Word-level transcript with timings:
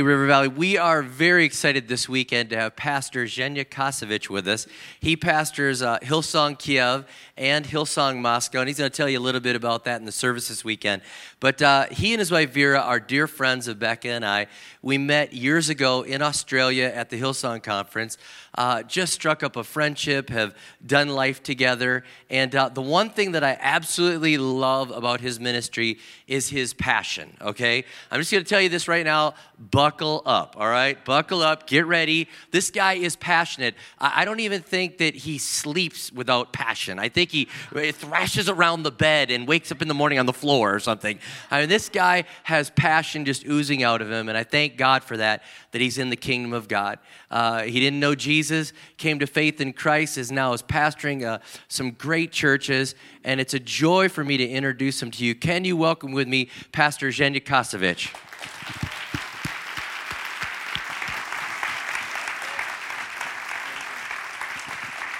Hey, 0.00 0.04
River 0.04 0.26
Valley, 0.26 0.48
we 0.48 0.78
are 0.78 1.02
very 1.02 1.44
excited 1.44 1.86
this 1.86 2.08
weekend 2.08 2.48
to 2.48 2.56
have 2.56 2.74
Pastor 2.74 3.26
Zhenya 3.26 3.66
Kasevich 3.66 4.30
with 4.30 4.48
us. 4.48 4.66
He 4.98 5.14
pastors 5.14 5.82
uh, 5.82 5.98
Hillsong 5.98 6.58
Kiev 6.58 7.04
and 7.36 7.66
Hillsong 7.66 8.18
Moscow, 8.18 8.60
and 8.60 8.68
he's 8.68 8.78
going 8.78 8.90
to 8.90 8.96
tell 8.96 9.10
you 9.10 9.18
a 9.18 9.20
little 9.20 9.42
bit 9.42 9.56
about 9.56 9.84
that 9.84 10.00
in 10.00 10.06
the 10.06 10.10
service 10.12 10.48
this 10.48 10.64
weekend. 10.64 11.02
But 11.38 11.60
uh, 11.60 11.88
he 11.90 12.14
and 12.14 12.18
his 12.18 12.30
wife 12.30 12.50
Vera 12.50 12.80
are 12.80 12.98
dear 12.98 13.26
friends 13.26 13.68
of 13.68 13.78
Becca 13.78 14.08
and 14.08 14.24
I. 14.24 14.46
We 14.82 14.96
met 14.96 15.34
years 15.34 15.68
ago 15.68 16.02
in 16.02 16.22
Australia 16.22 16.86
at 16.86 17.10
the 17.10 17.20
Hillsong 17.20 17.62
Conference, 17.62 18.16
uh, 18.56 18.82
just 18.82 19.12
struck 19.12 19.42
up 19.42 19.56
a 19.56 19.62
friendship, 19.62 20.30
have 20.30 20.56
done 20.84 21.08
life 21.08 21.42
together. 21.42 22.02
And 22.30 22.54
uh, 22.54 22.70
the 22.70 22.80
one 22.80 23.10
thing 23.10 23.32
that 23.32 23.44
I 23.44 23.58
absolutely 23.60 24.38
love 24.38 24.90
about 24.90 25.20
his 25.20 25.38
ministry 25.38 25.98
is 26.26 26.48
his 26.48 26.72
passion, 26.72 27.36
okay? 27.42 27.84
I'm 28.10 28.20
just 28.20 28.30
to 28.30 28.42
tell 28.42 28.60
you 28.60 28.70
this 28.70 28.88
right 28.88 29.04
now 29.04 29.34
buckle 29.58 30.22
up, 30.24 30.56
all 30.58 30.68
right? 30.68 31.02
Buckle 31.04 31.42
up, 31.42 31.66
get 31.66 31.84
ready. 31.84 32.26
This 32.50 32.70
guy 32.70 32.94
is 32.94 33.16
passionate. 33.16 33.74
I, 33.98 34.22
I 34.22 34.24
don't 34.24 34.40
even 34.40 34.62
think 34.62 34.98
that 34.98 35.14
he 35.14 35.36
sleeps 35.36 36.10
without 36.10 36.54
passion. 36.54 36.98
I 36.98 37.10
think 37.10 37.30
he 37.30 37.48
thrashes 37.92 38.48
around 38.48 38.84
the 38.84 38.90
bed 38.90 39.30
and 39.30 39.46
wakes 39.46 39.70
up 39.70 39.82
in 39.82 39.88
the 39.88 39.94
morning 39.94 40.18
on 40.18 40.24
the 40.24 40.32
floor 40.32 40.74
or 40.74 40.80
something. 40.80 41.18
I 41.50 41.60
mean, 41.60 41.68
this 41.68 41.90
guy 41.90 42.24
has 42.44 42.70
passion 42.70 43.26
just 43.26 43.46
oozing 43.46 43.82
out 43.82 44.00
of 44.00 44.10
him, 44.10 44.30
and 44.30 44.38
I 44.38 44.44
thank 44.44 44.69
God 44.76 45.04
for 45.04 45.16
that, 45.16 45.42
that 45.72 45.80
he's 45.80 45.98
in 45.98 46.10
the 46.10 46.16
kingdom 46.16 46.52
of 46.52 46.68
God. 46.68 46.98
Uh, 47.30 47.62
he 47.62 47.80
didn't 47.80 48.00
know 48.00 48.14
Jesus, 48.14 48.72
came 48.96 49.18
to 49.18 49.26
faith 49.26 49.60
in 49.60 49.72
Christ, 49.72 50.18
is 50.18 50.32
now 50.32 50.52
is 50.52 50.62
pastoring 50.62 51.24
uh, 51.24 51.38
some 51.68 51.92
great 51.92 52.32
churches, 52.32 52.94
and 53.24 53.40
it's 53.40 53.54
a 53.54 53.60
joy 53.60 54.08
for 54.08 54.24
me 54.24 54.36
to 54.36 54.46
introduce 54.46 55.02
him 55.02 55.10
to 55.12 55.24
you. 55.24 55.34
Can 55.34 55.64
you 55.64 55.76
welcome 55.76 56.12
with 56.12 56.28
me 56.28 56.48
Pastor 56.72 57.08
Zhenya 57.08 57.42
Kasevich? 57.42 58.14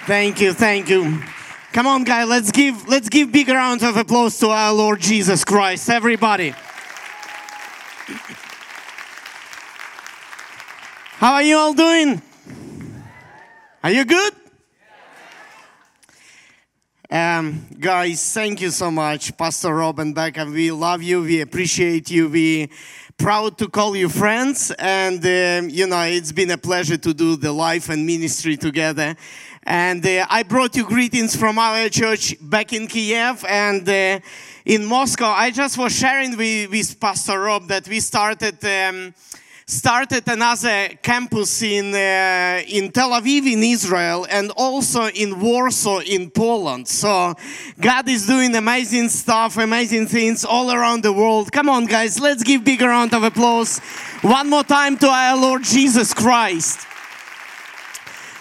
Thank 0.06 0.40
you, 0.40 0.52
thank 0.52 0.88
you. 0.88 1.22
Come 1.72 1.86
on, 1.86 2.02
guys, 2.02 2.26
let's 2.26 2.50
give 2.50 2.88
let's 2.88 3.08
give 3.08 3.30
big 3.30 3.46
rounds 3.46 3.84
of 3.84 3.96
applause 3.96 4.36
to 4.40 4.48
our 4.48 4.72
Lord 4.72 5.00
Jesus 5.00 5.44
Christ, 5.44 5.88
everybody. 5.88 6.52
How 11.20 11.34
are 11.34 11.42
you 11.42 11.58
all 11.58 11.74
doing? 11.74 12.22
Are 13.84 13.90
you 13.90 14.06
good? 14.06 14.32
Um, 17.10 17.66
guys, 17.78 18.32
thank 18.32 18.62
you 18.62 18.70
so 18.70 18.90
much, 18.90 19.36
Pastor 19.36 19.74
Rob 19.74 19.98
and 19.98 20.14
Becca. 20.14 20.46
We 20.46 20.72
love 20.72 21.02
you. 21.02 21.20
We 21.20 21.42
appreciate 21.42 22.10
you. 22.10 22.30
We 22.30 22.70
proud 23.18 23.58
to 23.58 23.68
call 23.68 23.94
you 23.94 24.08
friends, 24.08 24.70
and 24.78 25.18
um, 25.18 25.68
you 25.68 25.86
know 25.86 26.04
it's 26.04 26.32
been 26.32 26.52
a 26.52 26.56
pleasure 26.56 26.96
to 26.96 27.12
do 27.12 27.36
the 27.36 27.52
life 27.52 27.90
and 27.90 28.06
ministry 28.06 28.56
together. 28.56 29.14
And 29.64 30.06
uh, 30.06 30.24
I 30.30 30.42
brought 30.42 30.74
you 30.74 30.84
greetings 30.84 31.36
from 31.36 31.58
our 31.58 31.90
church 31.90 32.34
back 32.40 32.72
in 32.72 32.86
Kiev 32.86 33.44
and 33.46 33.86
uh, 33.86 34.20
in 34.64 34.86
Moscow. 34.86 35.34
I 35.36 35.50
just 35.50 35.76
was 35.76 35.94
sharing 35.94 36.34
with, 36.38 36.70
with 36.70 36.98
Pastor 36.98 37.40
Rob 37.40 37.68
that 37.68 37.86
we 37.86 38.00
started. 38.00 38.64
Um, 38.64 39.12
started 39.70 40.28
another 40.28 40.88
campus 41.00 41.62
in, 41.62 41.94
uh, 41.94 42.60
in 42.66 42.90
Tel 42.90 43.10
Aviv 43.10 43.46
in 43.46 43.62
Israel 43.62 44.26
and 44.28 44.50
also 44.56 45.06
in 45.06 45.38
Warsaw 45.38 46.00
in 46.00 46.28
Poland. 46.30 46.88
So 46.88 47.34
God 47.80 48.08
is 48.08 48.26
doing 48.26 48.54
amazing 48.56 49.08
stuff, 49.10 49.56
amazing 49.56 50.06
things 50.08 50.44
all 50.44 50.72
around 50.72 51.04
the 51.04 51.12
world. 51.12 51.52
Come 51.52 51.68
on, 51.68 51.86
guys, 51.86 52.18
let's 52.18 52.42
give 52.42 52.64
big 52.64 52.82
round 52.82 53.14
of 53.14 53.22
applause 53.22 53.78
one 54.22 54.50
more 54.50 54.64
time 54.64 54.96
to 54.98 55.06
our 55.06 55.36
Lord 55.36 55.62
Jesus 55.62 56.12
Christ. 56.12 56.80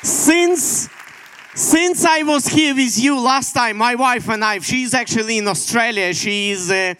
Since 0.01 0.89
since 1.55 2.05
I 2.05 2.23
was 2.23 2.47
here 2.47 2.75
with 2.75 2.97
you 2.99 3.19
last 3.19 3.53
time, 3.53 3.77
my 3.77 3.95
wife 3.95 4.29
and 4.29 4.43
I, 4.45 4.59
she's 4.59 4.93
actually 4.93 5.39
in 5.39 5.47
Australia. 5.47 6.13
She's 6.13 6.69
uh, 6.69 6.93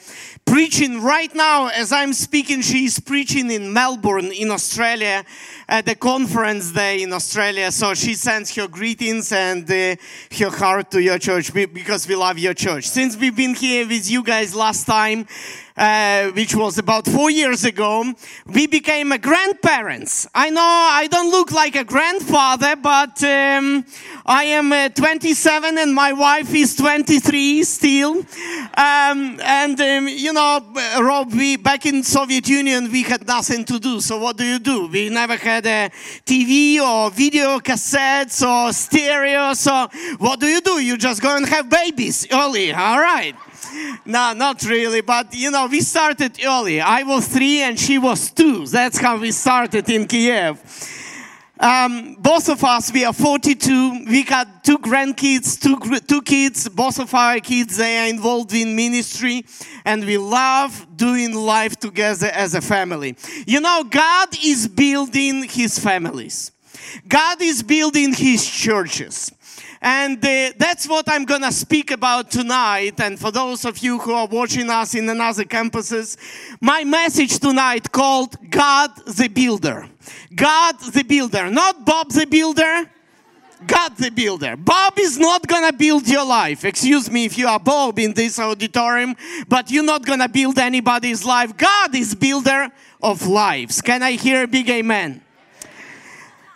preaching 0.46 1.04
right 1.04 1.34
now 1.36 1.68
as 1.68 1.92
I'm 1.92 2.14
speaking. 2.14 2.62
She's 2.62 3.00
preaching 3.00 3.52
in 3.52 3.72
Melbourne, 3.72 4.32
in 4.32 4.50
Australia, 4.50 5.24
at 5.68 5.86
the 5.86 5.96
conference 5.96 6.72
day 6.72 7.04
in 7.04 7.14
Australia. 7.14 7.72
So 7.72 7.94
she 7.94 8.16
sends 8.16 8.56
her 8.56 8.68
greetings 8.68 9.32
and 9.32 9.70
uh, 9.70 9.96
her 10.40 10.50
heart 10.50 10.90
to 10.92 11.02
your 11.02 11.20
church 11.20 11.54
because 11.54 12.08
we 12.08 12.16
love 12.16 12.40
your 12.40 12.56
church. 12.56 12.86
Since 12.86 13.18
we've 13.18 13.36
been 13.36 13.54
here 13.54 13.88
with 13.88 14.10
you 14.10 14.24
guys 14.24 14.56
last 14.56 14.86
time, 14.86 15.28
uh, 15.80 16.30
which 16.32 16.54
was 16.54 16.78
about 16.78 17.08
four 17.08 17.32
years 17.32 17.64
ago, 17.64 18.04
we 18.46 18.68
became 18.68 19.10
grandparents. 19.22 20.28
I 20.36 20.50
know 20.50 20.62
I 20.62 21.08
don't 21.08 21.32
look 21.32 21.52
like 21.54 21.78
a 21.78 21.86
grandfather, 21.86 22.76
but 22.76 23.24
um, 23.24 23.86
I 24.26 24.44
am 24.44 24.74
uh, 24.74 24.90
27 24.90 25.78
and 25.78 25.96
my 25.96 26.12
wife 26.12 26.54
is 26.54 26.76
23 26.76 27.64
still. 27.64 28.18
Um, 28.18 29.40
and 29.42 29.80
um, 29.80 30.08
you 30.10 30.34
know, 30.34 30.60
Rob, 31.00 31.32
we 31.32 31.56
back 31.56 31.86
in 31.86 32.04
Soviet 32.04 32.50
Union 32.50 32.92
we 32.92 33.04
had 33.04 33.26
nothing 33.26 33.64
to 33.64 33.80
do. 33.80 34.02
So 34.02 34.18
what 34.18 34.36
do 34.36 34.44
you 34.44 34.60
do? 34.60 34.88
We 34.88 35.08
never 35.08 35.38
had 35.38 35.66
a 35.66 35.90
TV 36.26 36.82
or 36.82 37.10
video 37.10 37.60
cassettes 37.60 38.46
or 38.46 38.74
stereo. 38.74 39.54
So 39.54 39.88
what 40.18 40.42
do 40.42 40.48
you 40.48 40.60
do? 40.60 40.82
You 40.82 40.98
just 40.98 41.22
go 41.22 41.38
and 41.38 41.48
have 41.48 41.70
babies 41.70 42.28
early. 42.32 42.74
All 42.74 43.00
right 43.00 43.34
no, 44.06 44.34
not 44.34 44.64
really. 44.64 45.02
But 45.02 45.34
you 45.34 45.52
know, 45.52 45.68
we 45.68 45.82
started 45.82 46.40
early. 46.44 46.82
I 46.82 47.04
was 47.04 47.28
three 47.28 47.62
and 47.62 47.80
she 47.80 47.98
was 47.98 48.32
two. 48.32 48.66
That's 48.68 48.98
how 48.98 49.18
we 49.18 49.32
started 49.32 49.90
in 49.90 50.08
Kiev. 50.08 50.60
Um, 51.62 52.16
both 52.18 52.48
of 52.48 52.64
us, 52.64 52.94
we 52.94 53.04
are 53.04 53.12
42. 53.12 54.06
We 54.06 54.24
got 54.24 54.64
two 54.64 54.78
grandkids, 54.78 55.60
two, 55.60 55.78
two 56.08 56.22
kids. 56.22 56.70
Both 56.70 57.00
of 57.00 57.14
our 57.14 57.40
kids, 57.40 57.76
they 57.76 57.98
are 57.98 58.08
involved 58.08 58.54
in 58.54 58.78
ministry 58.78 59.46
and 59.84 60.06
we 60.06 60.18
love 60.18 60.88
doing 60.96 61.34
life 61.34 61.78
together 61.78 62.28
as 62.28 62.56
a 62.56 62.62
family. 62.62 63.18
You 63.46 63.60
know, 63.60 63.84
God 63.90 64.30
is 64.42 64.70
building 64.70 65.44
his 65.44 65.78
families. 65.78 66.54
God 67.08 67.42
is 67.42 67.62
building 67.62 68.14
his 68.14 68.50
churches. 68.50 69.32
And 69.82 70.24
uh, 70.24 70.52
that's 70.58 70.88
what 70.88 71.08
I'm 71.08 71.24
going 71.24 71.42
to 71.44 71.52
speak 71.52 71.92
about 71.92 72.32
tonight. 72.32 73.00
And 73.00 73.18
for 73.18 73.32
those 73.32 73.64
of 73.64 73.78
you 73.80 73.98
who 74.00 74.12
are 74.12 74.28
watching 74.28 74.70
us 74.70 74.94
in 74.94 75.08
another 75.08 75.46
campuses, 75.46 76.18
my 76.60 76.84
message 76.84 77.40
tonight 77.40 77.90
called 77.92 78.36
God 78.50 78.92
the 79.06 79.30
Builder. 79.30 79.88
God 80.36 80.76
the 80.94 81.04
Builder, 81.04 81.50
not 81.50 81.86
Bob 81.86 82.12
the 82.12 82.26
Builder. 82.26 82.90
God 83.68 83.98
the 83.98 84.10
builder. 84.10 84.56
Bob 84.56 84.98
is 84.98 85.18
not 85.18 85.46
gonna 85.46 85.74
build 85.74 86.08
your 86.08 86.26
life. 86.26 86.64
Excuse 86.64 87.12
me 87.12 87.26
if 87.26 87.38
you 87.38 87.46
are 87.46 87.60
Bob 87.60 88.00
in 88.00 88.14
this 88.14 88.40
auditorium, 88.40 89.18
but 89.50 89.70
you're 89.70 89.84
not 89.84 90.06
gonna 90.06 90.30
build 90.30 90.58
anybody's 90.58 91.26
life. 91.26 91.58
God 91.58 91.94
is 91.94 92.16
builder 92.16 92.70
of 93.04 93.28
lives. 93.28 93.82
Can 93.82 94.02
I 94.02 94.14
hear 94.14 94.44
a 94.44 94.48
big 94.48 94.70
amen? 94.70 95.22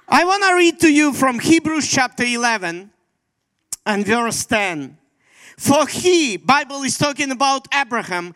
I 0.08 0.24
wanna 0.24 0.56
read 0.56 0.80
to 0.80 0.94
you 0.94 1.12
from 1.12 1.40
Hebrews 1.40 1.90
chapter 1.90 2.24
11 2.24 2.93
and 3.86 4.06
verse 4.06 4.46
10. 4.46 4.98
For 5.58 5.88
he, 5.88 6.38
Bible 6.38 6.84
is 6.84 6.98
talking 6.98 7.32
about 7.32 7.68
Abraham, 7.74 8.34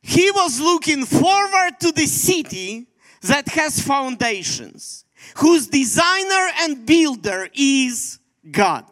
he 0.00 0.30
was 0.30 0.60
looking 0.60 1.04
forward 1.04 1.78
to 1.80 1.92
the 1.92 2.06
city 2.06 2.86
that 3.22 3.48
has 3.48 3.80
foundations, 3.80 5.04
whose 5.36 5.68
designer 5.68 6.48
and 6.60 6.84
builder 6.84 7.48
is 7.54 8.18
God. 8.50 8.84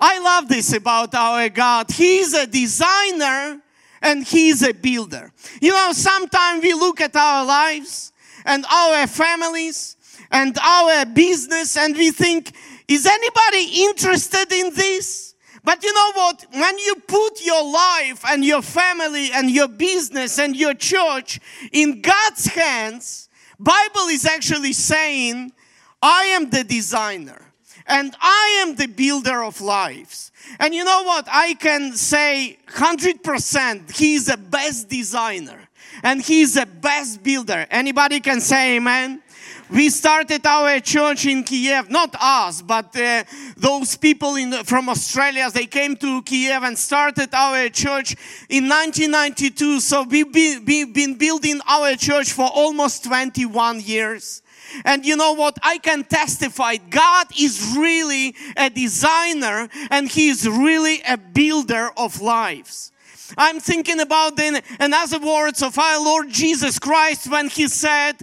I 0.00 0.18
love 0.18 0.48
this 0.48 0.72
about 0.72 1.14
our 1.14 1.48
God. 1.48 1.90
He's 1.90 2.34
a 2.34 2.46
designer 2.46 3.60
and 4.02 4.24
he's 4.24 4.62
a 4.62 4.72
builder. 4.72 5.32
You 5.60 5.72
know, 5.72 5.92
sometimes 5.92 6.62
we 6.62 6.74
look 6.74 7.00
at 7.00 7.16
our 7.16 7.44
lives 7.44 8.12
and 8.44 8.64
our 8.66 9.06
families 9.06 9.96
and 10.30 10.56
our 10.58 11.06
business 11.06 11.76
and 11.76 11.96
we 11.96 12.10
think 12.10 12.52
is 12.88 13.06
anybody 13.06 13.82
interested 13.84 14.52
in 14.52 14.74
this? 14.74 15.34
But 15.64 15.82
you 15.82 15.92
know 15.92 16.12
what? 16.14 16.46
When 16.52 16.78
you 16.78 16.94
put 17.08 17.44
your 17.44 17.64
life 17.64 18.24
and 18.28 18.44
your 18.44 18.62
family 18.62 19.30
and 19.32 19.50
your 19.50 19.66
business 19.66 20.38
and 20.38 20.54
your 20.54 20.74
church 20.74 21.40
in 21.72 22.02
God's 22.02 22.46
hands, 22.46 23.28
Bible 23.58 24.06
is 24.08 24.24
actually 24.26 24.72
saying, 24.72 25.52
I 26.00 26.24
am 26.26 26.50
the 26.50 26.62
designer 26.62 27.46
and 27.86 28.14
I 28.20 28.62
am 28.62 28.76
the 28.76 28.86
builder 28.86 29.42
of 29.42 29.60
lives. 29.60 30.30
And 30.60 30.74
you 30.74 30.84
know 30.84 31.02
what? 31.02 31.26
I 31.30 31.54
can 31.54 31.94
say 31.94 32.58
100% 32.68 33.96
he's 33.96 34.26
the 34.26 34.36
best 34.36 34.88
designer 34.88 35.68
and 36.02 36.22
he's 36.22 36.54
the 36.54 36.66
best 36.66 37.22
builder. 37.22 37.66
Anybody 37.70 38.20
can 38.20 38.40
say 38.40 38.76
amen? 38.76 39.22
We 39.70 39.90
started 39.90 40.46
our 40.46 40.78
church 40.80 41.26
in 41.26 41.42
Kiev, 41.42 41.90
not 41.90 42.14
us, 42.20 42.62
but 42.62 42.96
uh, 42.96 43.24
those 43.56 43.96
people 43.96 44.36
in, 44.36 44.52
from 44.64 44.88
Australia, 44.88 45.50
they 45.50 45.66
came 45.66 45.96
to 45.96 46.22
Kiev 46.22 46.62
and 46.62 46.78
started 46.78 47.34
our 47.34 47.68
church 47.68 48.14
in 48.48 48.68
1992. 48.68 49.80
So 49.80 50.04
we've 50.04 50.32
we've 50.32 50.94
been 50.94 51.14
building 51.14 51.60
our 51.66 51.96
church 51.96 52.32
for 52.32 52.48
almost 52.52 53.04
21 53.04 53.80
years. 53.80 54.42
And 54.84 55.04
you 55.04 55.16
know 55.16 55.32
what? 55.32 55.58
I 55.62 55.78
can 55.78 56.04
testify 56.04 56.76
God 56.76 57.26
is 57.38 57.74
really 57.76 58.34
a 58.56 58.70
designer 58.70 59.68
and 59.90 60.08
He 60.08 60.28
is 60.28 60.48
really 60.48 61.02
a 61.08 61.16
builder 61.16 61.90
of 61.96 62.20
lives. 62.20 62.92
I'm 63.36 63.60
thinking 63.60 64.00
about 64.00 64.36
the 64.36 64.62
another 64.80 65.18
words 65.18 65.62
of 65.62 65.78
our 65.78 66.02
Lord 66.02 66.30
Jesus 66.30 66.78
Christ 66.78 67.30
when 67.30 67.48
he 67.48 67.68
said, 67.68 68.14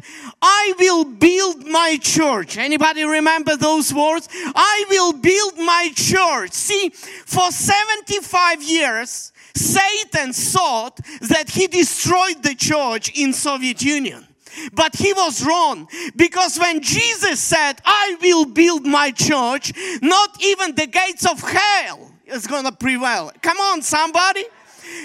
I 0.41 0.73
will 0.79 1.05
build 1.05 1.65
my 1.65 1.97
church. 2.01 2.57
Anybody 2.57 3.03
remember 3.03 3.55
those 3.55 3.93
words? 3.93 4.27
I 4.31 4.85
will 4.89 5.13
build 5.13 5.57
my 5.57 5.91
church. 5.95 6.51
See, 6.51 6.89
for 6.89 7.51
75 7.51 8.63
years, 8.63 9.31
Satan 9.55 10.33
thought 10.33 10.97
that 11.21 11.49
he 11.49 11.67
destroyed 11.67 12.41
the 12.41 12.55
church 12.55 13.11
in 13.17 13.33
Soviet 13.33 13.81
Union. 13.81 14.27
But 14.73 14.95
he 14.95 15.13
was 15.13 15.43
wrong 15.45 15.87
because 16.15 16.59
when 16.59 16.81
Jesus 16.81 17.39
said, 17.39 17.81
I 17.85 18.17
will 18.21 18.45
build 18.45 18.85
my 18.85 19.11
church, 19.11 19.73
not 20.01 20.43
even 20.43 20.75
the 20.75 20.87
gates 20.87 21.25
of 21.25 21.41
hell 21.41 22.11
is 22.25 22.47
going 22.47 22.65
to 22.65 22.71
prevail. 22.71 23.31
Come 23.41 23.57
on, 23.57 23.81
somebody. 23.81 24.43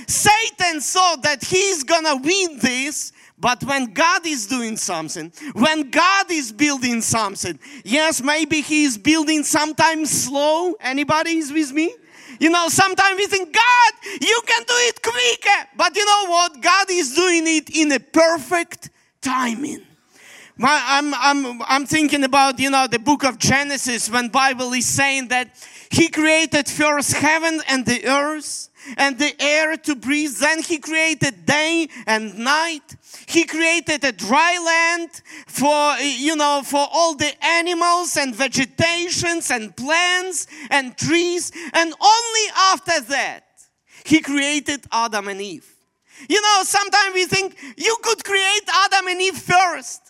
Satan 0.06 0.81
thought 0.81 1.23
that 1.23 1.43
he's 1.44 1.85
gonna 1.85 2.17
win 2.17 2.58
this, 2.58 3.12
but 3.40 3.62
when 3.62 3.93
God 3.93 4.26
is 4.26 4.46
doing 4.46 4.76
something, 4.76 5.32
when 5.52 5.90
God 5.90 6.31
is 6.31 6.50
building 6.52 7.00
something, 7.00 7.58
yes, 7.85 8.20
maybe 8.20 8.61
He 8.61 8.85
is 8.85 8.99
building 8.99 9.44
sometimes 9.44 10.11
slow. 10.11 10.75
Anybody 10.81 11.38
is 11.38 11.52
with 11.52 11.73
me? 11.73 11.94
You 12.40 12.50
know, 12.50 12.69
sometimes 12.69 13.17
we 13.17 13.26
think, 13.26 13.55
God, 13.55 13.93
you 14.20 14.40
can 14.46 14.62
do 14.62 14.75
it 14.75 15.02
quicker. 15.02 15.69
But 15.76 15.96
you 15.96 16.05
know 16.05 16.26
what? 16.31 16.61
God 16.61 16.87
is 16.90 17.14
doing 17.14 17.44
it 17.46 17.70
in 17.70 17.93
a 17.93 18.00
perfect 18.00 18.90
timing. 19.20 19.82
I'm, 20.61 21.14
I'm, 21.14 21.62
I'm 21.62 21.87
thinking 21.87 22.25
about, 22.25 22.58
you 22.58 22.70
know, 22.70 22.88
the 22.88 22.99
book 22.99 23.25
of 23.25 23.38
Genesis 23.38 24.11
when 24.11 24.29
Bible 24.29 24.73
is 24.73 24.87
saying 24.87 25.29
that 25.29 25.50
he 25.90 26.08
created 26.08 26.69
first 26.69 27.14
heaven 27.14 27.61
and 27.69 27.87
the 27.87 28.05
earth 28.06 28.69
and 28.96 29.19
the 29.19 29.35
air 29.40 29.76
to 29.76 29.94
breathe. 29.94 30.37
Then 30.37 30.62
he 30.62 30.79
created 30.79 31.46
day 31.46 31.88
and 32.06 32.38
night. 32.38 32.96
He 33.26 33.44
created 33.44 34.05
a 34.05 34.12
dry 34.12 34.58
land 34.58 35.11
for, 35.46 35.96
you 35.99 36.37
know, 36.37 36.62
for 36.64 36.87
all 36.90 37.14
the 37.14 37.32
animals 37.44 38.17
and 38.17 38.35
vegetations 38.35 39.50
and 39.50 39.76
plants 39.76 40.46
and 40.70 40.96
trees. 40.96 41.52
And 41.73 41.93
only 42.00 42.46
after 42.56 43.00
that, 43.12 43.44
he 44.05 44.20
created 44.20 44.85
Adam 44.90 45.29
and 45.29 45.40
Eve. 45.40 45.75
You 46.29 46.40
know, 46.40 46.62
sometimes 46.64 47.14
we 47.14 47.26
think 47.26 47.56
you 47.76 47.96
could 48.02 48.25
create 48.25 48.62
Adam 48.85 49.06
and 49.06 49.20
Eve 49.20 49.37
first. 49.37 50.08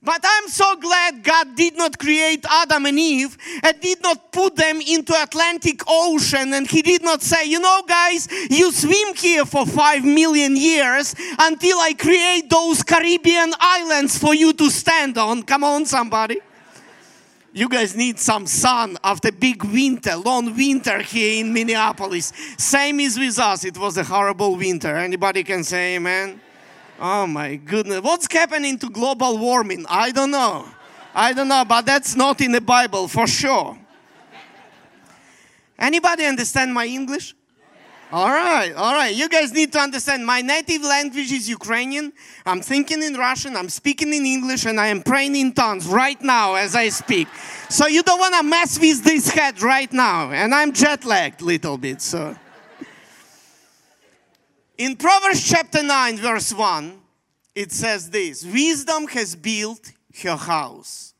But 0.00 0.20
I'm 0.24 0.48
so 0.48 0.76
glad 0.76 1.24
God 1.24 1.56
did 1.56 1.76
not 1.76 1.98
create 1.98 2.44
Adam 2.48 2.86
and 2.86 2.98
Eve 2.98 3.36
and 3.64 3.80
did 3.80 4.00
not 4.00 4.30
put 4.30 4.54
them 4.54 4.80
into 4.80 5.12
Atlantic 5.20 5.82
Ocean 5.88 6.54
and 6.54 6.68
he 6.68 6.82
did 6.82 7.02
not 7.02 7.20
say, 7.20 7.46
you 7.46 7.58
know 7.58 7.82
guys, 7.86 8.28
you 8.48 8.70
swim 8.70 9.14
here 9.16 9.44
for 9.44 9.66
5 9.66 10.04
million 10.04 10.56
years 10.56 11.16
until 11.40 11.78
I 11.78 11.94
create 11.94 12.48
those 12.48 12.84
Caribbean 12.84 13.52
islands 13.58 14.16
for 14.16 14.34
you 14.34 14.52
to 14.52 14.70
stand 14.70 15.18
on. 15.18 15.42
Come 15.42 15.64
on 15.64 15.84
somebody. 15.84 16.40
You 17.52 17.68
guys 17.68 17.96
need 17.96 18.20
some 18.20 18.46
sun 18.46 18.98
after 19.02 19.32
big 19.32 19.64
winter, 19.64 20.14
long 20.14 20.54
winter 20.54 21.02
here 21.02 21.40
in 21.40 21.52
Minneapolis. 21.52 22.32
Same 22.56 23.00
is 23.00 23.18
with 23.18 23.36
us. 23.40 23.64
It 23.64 23.76
was 23.76 23.96
a 23.96 24.04
horrible 24.04 24.54
winter. 24.54 24.94
Anybody 24.94 25.42
can 25.42 25.64
say 25.64 25.96
amen? 25.96 26.40
Oh 27.00 27.26
my 27.26 27.56
goodness. 27.56 28.00
What's 28.00 28.32
happening 28.32 28.78
to 28.78 28.90
global 28.90 29.38
warming? 29.38 29.86
I 29.88 30.10
don't 30.10 30.30
know. 30.30 30.66
I 31.14 31.32
don't 31.32 31.48
know, 31.48 31.64
but 31.64 31.86
that's 31.86 32.16
not 32.16 32.40
in 32.40 32.52
the 32.52 32.60
Bible 32.60 33.08
for 33.08 33.26
sure. 33.26 33.78
Anybody 35.78 36.24
understand 36.24 36.74
my 36.74 36.86
English? 36.86 37.34
All 38.10 38.30
right, 38.30 38.72
all 38.72 38.94
right. 38.94 39.14
You 39.14 39.28
guys 39.28 39.52
need 39.52 39.70
to 39.72 39.78
understand 39.78 40.26
my 40.26 40.40
native 40.40 40.82
language 40.82 41.30
is 41.30 41.46
Ukrainian. 41.48 42.10
I'm 42.46 42.62
thinking 42.62 43.02
in 43.02 43.14
Russian, 43.14 43.54
I'm 43.54 43.68
speaking 43.68 44.14
in 44.14 44.24
English, 44.24 44.64
and 44.64 44.80
I 44.80 44.86
am 44.86 45.02
praying 45.02 45.36
in 45.36 45.52
tongues 45.52 45.86
right 45.86 46.20
now 46.22 46.54
as 46.54 46.74
I 46.74 46.88
speak. 46.88 47.28
So 47.68 47.86
you 47.86 48.02
don't 48.02 48.18
want 48.18 48.34
to 48.34 48.42
mess 48.42 48.80
with 48.80 49.04
this 49.04 49.28
head 49.28 49.60
right 49.60 49.92
now. 49.92 50.32
And 50.32 50.54
I'm 50.54 50.72
jet 50.72 51.04
lagged 51.04 51.42
a 51.42 51.44
little 51.44 51.76
bit, 51.76 52.00
so. 52.00 52.34
In 54.78 54.94
Proverbs 54.94 55.42
chapter 55.42 55.82
9, 55.82 56.18
verse 56.18 56.54
1, 56.54 57.00
it 57.56 57.72
says 57.72 58.10
this 58.10 58.44
Wisdom 58.44 59.08
has 59.08 59.34
built 59.34 59.90
her 60.22 60.36
house, 60.36 61.14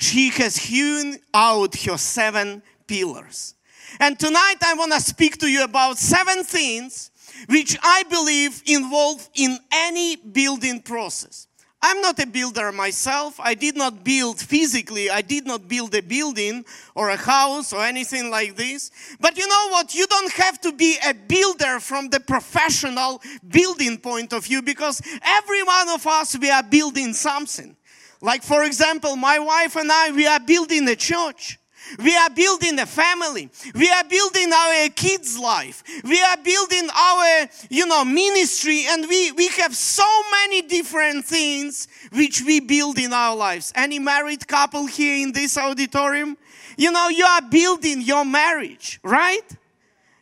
she 0.00 0.30
has 0.30 0.56
hewn 0.56 1.18
out 1.34 1.76
her 1.82 1.98
seven 1.98 2.62
pillars. 2.86 3.54
And 4.00 4.18
tonight 4.18 4.56
I 4.64 4.72
want 4.72 4.92
to 4.92 5.00
speak 5.00 5.36
to 5.38 5.46
you 5.46 5.62
about 5.62 5.98
seven 5.98 6.42
things 6.42 7.10
which 7.50 7.76
I 7.82 8.04
believe 8.04 8.62
involve 8.64 9.28
in 9.34 9.58
any 9.70 10.16
building 10.16 10.80
process. 10.80 11.48
I'm 11.84 12.00
not 12.00 12.20
a 12.20 12.26
builder 12.26 12.70
myself. 12.70 13.40
I 13.40 13.54
did 13.54 13.76
not 13.76 14.04
build 14.04 14.38
physically. 14.40 15.10
I 15.10 15.20
did 15.20 15.46
not 15.46 15.66
build 15.66 15.92
a 15.96 16.00
building 16.00 16.64
or 16.94 17.10
a 17.10 17.16
house 17.16 17.72
or 17.72 17.84
anything 17.84 18.30
like 18.30 18.54
this. 18.54 18.92
But 19.18 19.36
you 19.36 19.48
know 19.48 19.68
what? 19.70 19.92
You 19.92 20.06
don't 20.06 20.32
have 20.34 20.60
to 20.60 20.72
be 20.72 20.96
a 21.04 21.12
builder 21.12 21.80
from 21.80 22.08
the 22.08 22.20
professional 22.20 23.20
building 23.48 23.98
point 23.98 24.32
of 24.32 24.44
view 24.44 24.62
because 24.62 25.02
every 25.22 25.64
one 25.64 25.88
of 25.88 26.06
us, 26.06 26.38
we 26.38 26.50
are 26.50 26.62
building 26.62 27.14
something. 27.14 27.76
Like, 28.20 28.44
for 28.44 28.62
example, 28.62 29.16
my 29.16 29.40
wife 29.40 29.74
and 29.74 29.90
I, 29.90 30.12
we 30.12 30.28
are 30.28 30.38
building 30.38 30.86
a 30.88 30.94
church. 30.94 31.58
We 31.98 32.16
are 32.16 32.30
building 32.30 32.78
a 32.78 32.86
family. 32.86 33.50
We 33.74 33.90
are 33.90 34.04
building 34.04 34.52
our 34.52 34.88
kids' 34.90 35.38
life. 35.38 35.82
We 36.04 36.22
are 36.22 36.36
building 36.36 36.88
our, 36.94 37.48
you 37.70 37.86
know, 37.86 38.04
ministry. 38.04 38.84
And 38.88 39.08
we, 39.08 39.32
we 39.32 39.48
have 39.48 39.74
so 39.74 40.08
many 40.30 40.62
different 40.62 41.24
things 41.24 41.88
which 42.12 42.42
we 42.42 42.60
build 42.60 42.98
in 42.98 43.12
our 43.12 43.36
lives. 43.36 43.72
Any 43.74 43.98
married 43.98 44.46
couple 44.46 44.86
here 44.86 45.22
in 45.22 45.32
this 45.32 45.58
auditorium? 45.58 46.36
You 46.76 46.90
know, 46.90 47.08
you 47.08 47.24
are 47.24 47.42
building 47.42 48.02
your 48.02 48.24
marriage, 48.24 48.98
right? 49.02 49.44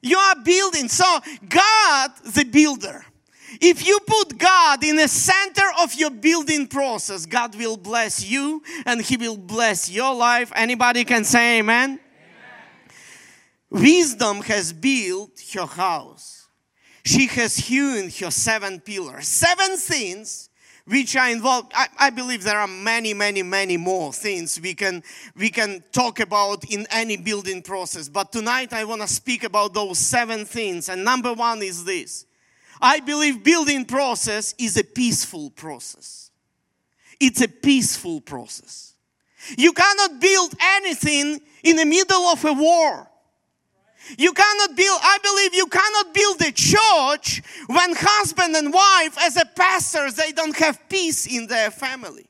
You 0.02 0.16
are 0.16 0.36
building. 0.42 0.88
So 0.88 1.20
God, 1.48 2.10
the 2.24 2.44
builder, 2.44 3.04
if 3.60 3.86
you 3.86 4.00
put 4.06 4.38
God 4.38 4.82
in 4.82 4.96
the 4.96 5.08
center 5.08 5.66
of 5.82 5.94
your 5.94 6.10
building 6.10 6.66
process, 6.66 7.26
God 7.26 7.54
will 7.54 7.76
bless 7.76 8.24
you 8.24 8.62
and 8.86 9.02
He 9.02 9.16
will 9.16 9.36
bless 9.36 9.90
your 9.90 10.14
life. 10.14 10.50
Anybody 10.54 11.04
can 11.04 11.24
say 11.24 11.58
amen? 11.58 12.00
amen. 12.00 12.00
Wisdom 13.68 14.40
has 14.42 14.72
built 14.72 15.40
her 15.54 15.66
house. 15.66 16.48
She 17.04 17.26
has 17.26 17.56
hewn 17.56 18.10
her 18.20 18.30
seven 18.30 18.80
pillars. 18.80 19.28
Seven 19.28 19.76
things 19.76 20.48
which 20.86 21.14
are 21.16 21.28
involved. 21.28 21.72
I, 21.74 21.88
I, 21.98 22.10
believe 22.10 22.42
there 22.42 22.58
are 22.58 22.66
many, 22.66 23.14
many, 23.14 23.42
many 23.42 23.76
more 23.76 24.12
things 24.12 24.60
we 24.60 24.74
can 24.74 25.02
we 25.36 25.50
can 25.50 25.84
talk 25.92 26.20
about 26.20 26.64
in 26.70 26.86
any 26.90 27.16
building 27.16 27.62
process. 27.62 28.08
But 28.08 28.32
tonight 28.32 28.72
I 28.72 28.84
want 28.84 29.02
to 29.02 29.08
speak 29.08 29.44
about 29.44 29.74
those 29.74 29.98
seven 29.98 30.44
things. 30.44 30.88
And 30.88 31.04
number 31.04 31.32
one 31.32 31.62
is 31.62 31.84
this 31.84 32.26
I 32.80 33.00
believe 33.00 33.44
building 33.44 33.84
process 33.84 34.54
is 34.58 34.76
a 34.76 34.84
peaceful 34.84 35.50
process. 35.50 36.30
It's 37.20 37.42
a 37.42 37.48
peaceful 37.48 38.20
process. 38.20 38.94
You 39.58 39.72
cannot 39.72 40.20
build 40.20 40.54
anything 40.60 41.40
in 41.62 41.76
the 41.76 41.84
middle 41.84 42.22
of 42.24 42.44
a 42.44 42.52
war. 42.52 43.06
You 44.16 44.32
cannot 44.32 44.76
build, 44.76 44.98
I 45.02 45.18
believe 45.22 45.54
you 45.54 45.66
cannot 45.66 46.14
build 46.14 46.40
a 46.40 46.52
church 46.52 47.42
when 47.66 47.94
husband 47.94 48.56
and 48.56 48.72
wife, 48.72 49.16
as 49.20 49.36
a 49.36 49.44
pastor, 49.44 50.10
they 50.10 50.32
don't 50.32 50.56
have 50.56 50.88
peace 50.88 51.26
in 51.26 51.46
their 51.46 51.70
family. 51.70 52.29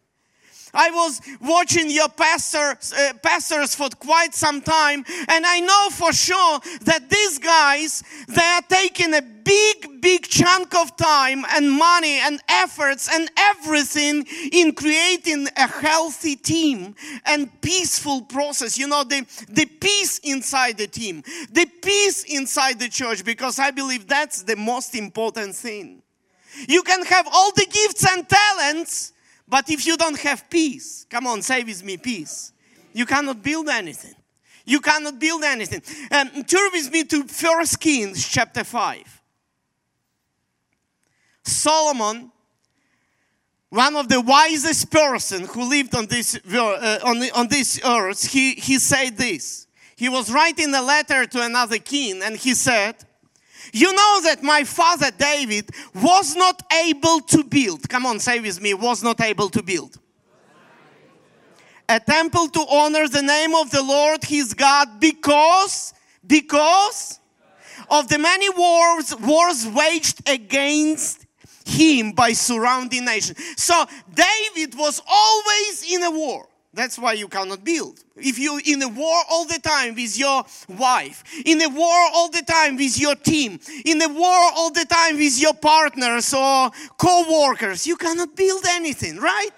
I 0.73 0.91
was 0.91 1.21
watching 1.41 1.91
your 1.91 2.09
pastor, 2.09 2.77
uh, 2.97 3.13
pastors 3.23 3.75
for 3.75 3.89
quite 3.91 4.35
some 4.35 4.61
time, 4.61 5.05
and 5.29 5.45
I 5.47 5.61
know 5.61 5.89
for 5.91 6.13
sure 6.13 6.61
that 6.83 7.11
these 7.11 7.39
guys, 7.39 8.03
they 8.29 8.43
are 8.43 8.63
taking 8.63 9.15
a 9.15 9.23
big, 9.23 10.01
big 10.01 10.29
chunk 10.29 10.75
of 10.77 10.97
time 10.97 11.45
and 11.55 11.71
money 11.71 12.19
and 12.21 12.41
efforts 12.49 13.09
and 13.13 13.31
everything 13.37 14.25
in 14.53 14.73
creating 14.73 15.49
a 15.57 15.67
healthy 15.67 16.37
team 16.37 16.95
and 17.27 17.49
peaceful 17.61 18.23
process. 18.23 18.79
You 18.79 18.89
know, 18.89 19.05
the, 19.05 19.27
the 19.49 19.67
peace 19.67 20.19
inside 20.21 20.79
the 20.79 20.87
team, 20.87 21.23
the 21.51 21.67
peace 21.83 22.25
inside 22.25 22.79
the 22.79 22.89
church, 22.89 23.25
because 23.25 23.59
I 23.59 23.71
believe 23.71 24.07
that's 24.07 24.43
the 24.43 24.57
most 24.57 24.95
important 24.95 25.55
thing. 25.57 26.03
You 26.69 26.83
can 26.83 27.05
have 27.05 27.29
all 27.33 27.53
the 27.53 27.67
gifts 27.67 28.07
and 28.11 28.29
talents 28.29 29.13
But 29.51 29.69
if 29.69 29.85
you 29.85 29.97
don't 29.97 30.19
have 30.21 30.49
peace, 30.49 31.05
come 31.11 31.27
on, 31.27 31.43
say 31.43 31.65
with 31.65 31.83
me 31.83 31.97
peace, 31.97 32.53
you 32.93 33.05
cannot 33.05 33.43
build 33.43 33.69
anything. 33.69 34.15
You 34.65 34.81
cannot 34.81 35.19
build 35.19 35.43
anything. 35.43 35.83
Um, 36.13 36.45
turn 36.45 36.71
with 36.73 36.93
me 36.93 37.03
to 37.05 37.25
First 37.25 37.81
Kings 37.81 38.27
chapter 38.29 38.63
5. 38.63 39.21
Solomon, 41.43 42.31
one 43.71 43.97
of 43.97 44.09
the 44.09 44.21
wisest 44.21 44.89
person 44.89 45.47
who 45.47 45.69
lived 45.69 45.97
on 45.97 46.07
this, 46.07 46.39
uh, 46.55 47.01
on, 47.05 47.21
on 47.35 47.49
this 47.49 47.81
earth, 47.85 48.31
he, 48.31 48.53
he 48.53 48.79
said 48.79 49.17
this. 49.17 49.67
He 49.97 50.09
was 50.09 50.33
writing 50.33 50.73
a 50.75 50.83
letter 50.83 51.27
to 51.27 51.43
another 51.43 51.79
king 51.79 52.23
and 52.23 52.37
he 52.37 52.55
said, 52.55 52.95
you 53.73 53.93
know 53.93 54.21
that 54.25 54.43
my 54.43 54.65
father 54.65 55.11
David 55.11 55.71
was 55.95 56.37
not 56.37 56.63
able 56.87 57.21
to 57.21 57.45
build. 57.45 57.89
Come 57.89 58.07
on, 58.07 58.19
say 58.19 58.41
with 58.41 58.61
me, 58.61 58.75
was 58.75 59.03
not 59.03 59.21
able 59.21 59.49
to 59.51 59.63
build. 59.63 59.99
A 61.89 61.99
temple 61.99 62.49
to 62.49 62.65
honor 62.71 63.09
the 63.09 63.23
name 63.23 63.55
of 63.55 63.71
the 63.71 63.83
Lord 63.83 64.23
his 64.23 64.55
God 64.55 65.01
because, 65.01 65.93
because 66.25 67.19
of 67.91 68.09
the 68.09 68.19
many 68.19 68.49
wars, 68.51 69.15
wars 69.17 69.67
waged 69.67 70.29
against 70.29 71.27
him 71.65 72.13
by 72.13 72.33
surrounding 72.33 73.05
nations. 73.05 73.39
So 73.57 73.85
David 74.13 74.77
was 74.77 75.03
always 75.07 75.93
in 75.93 76.03
a 76.05 76.11
war. 76.11 76.47
That's 76.73 76.99
why 76.99 77.15
you 77.15 77.27
cannot 77.27 77.65
build. 77.65 77.99
If 78.15 78.39
you're 78.39 78.61
in 78.65 78.81
a 78.83 78.89
war 78.89 79.23
all 79.29 79.45
the 79.45 79.59
time 79.59 79.97
with 79.97 80.17
your 80.17 80.45
wife, 80.69 81.25
in 81.45 81.61
a 81.63 81.69
war 81.69 82.09
all 82.15 82.31
the 82.31 82.43
time 82.43 82.77
with 82.77 82.99
your 82.99 83.17
team, 83.17 83.59
in 83.85 84.01
a 84.01 84.09
war 84.09 84.51
all 84.55 84.71
the 84.71 84.85
time 84.85 85.17
with 85.17 85.41
your 85.41 85.55
partners 85.55 86.33
or 86.33 86.71
co 86.97 87.25
workers, 87.29 87.89
you 87.89 87.97
cannot 87.97 88.37
build 88.37 88.65
anything, 88.69 89.17
right? 89.17 89.51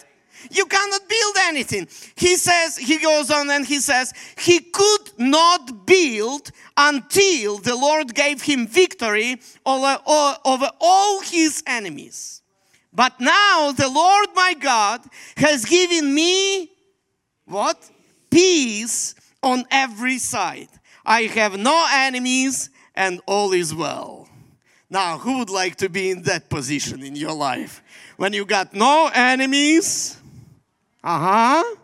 You 0.51 0.65
cannot 0.65 1.03
build 1.07 1.37
anything. 1.43 1.87
He 2.17 2.37
says, 2.37 2.77
he 2.79 2.99
goes 2.99 3.31
on 3.31 3.51
and 3.51 3.67
he 3.67 3.79
says, 3.79 4.13
he 4.39 4.59
could 4.59 5.11
not 5.19 5.87
build 5.87 6.51
until 6.77 7.59
the 7.59 7.77
Lord 7.77 8.15
gave 8.15 8.43
him 8.43 8.67
victory 8.67 9.39
over, 9.67 9.99
over 10.45 10.71
all 10.81 11.21
his 11.21 11.63
enemies. 11.67 12.43
But 12.93 13.21
now 13.21 13.73
the 13.73 13.89
Lord 13.89 14.29
my 14.35 14.55
God 14.55 15.03
has 15.37 15.65
given 15.65 16.15
me 16.15 16.72
what? 17.47 17.91
Peace 18.31 19.15
on 19.43 19.65
every 19.71 20.19
side. 20.19 20.69
I 21.05 21.23
have 21.23 21.59
no 21.59 21.87
enemies 21.93 22.71
and 22.95 23.21
all 23.27 23.53
is 23.53 23.75
well. 23.75 24.29
Now, 24.89 25.19
who 25.19 25.39
would 25.39 25.51
like 25.51 25.77
to 25.77 25.89
be 25.89 26.11
in 26.11 26.23
that 26.23 26.51
position 26.51 27.03
in 27.03 27.17
your 27.17 27.33
life? 27.33 27.83
When 28.19 28.33
you 28.33 28.45
got 28.45 28.75
no 28.75 29.11
enemies, 29.13 30.19
uh 31.03 31.19
huh, 31.19 31.77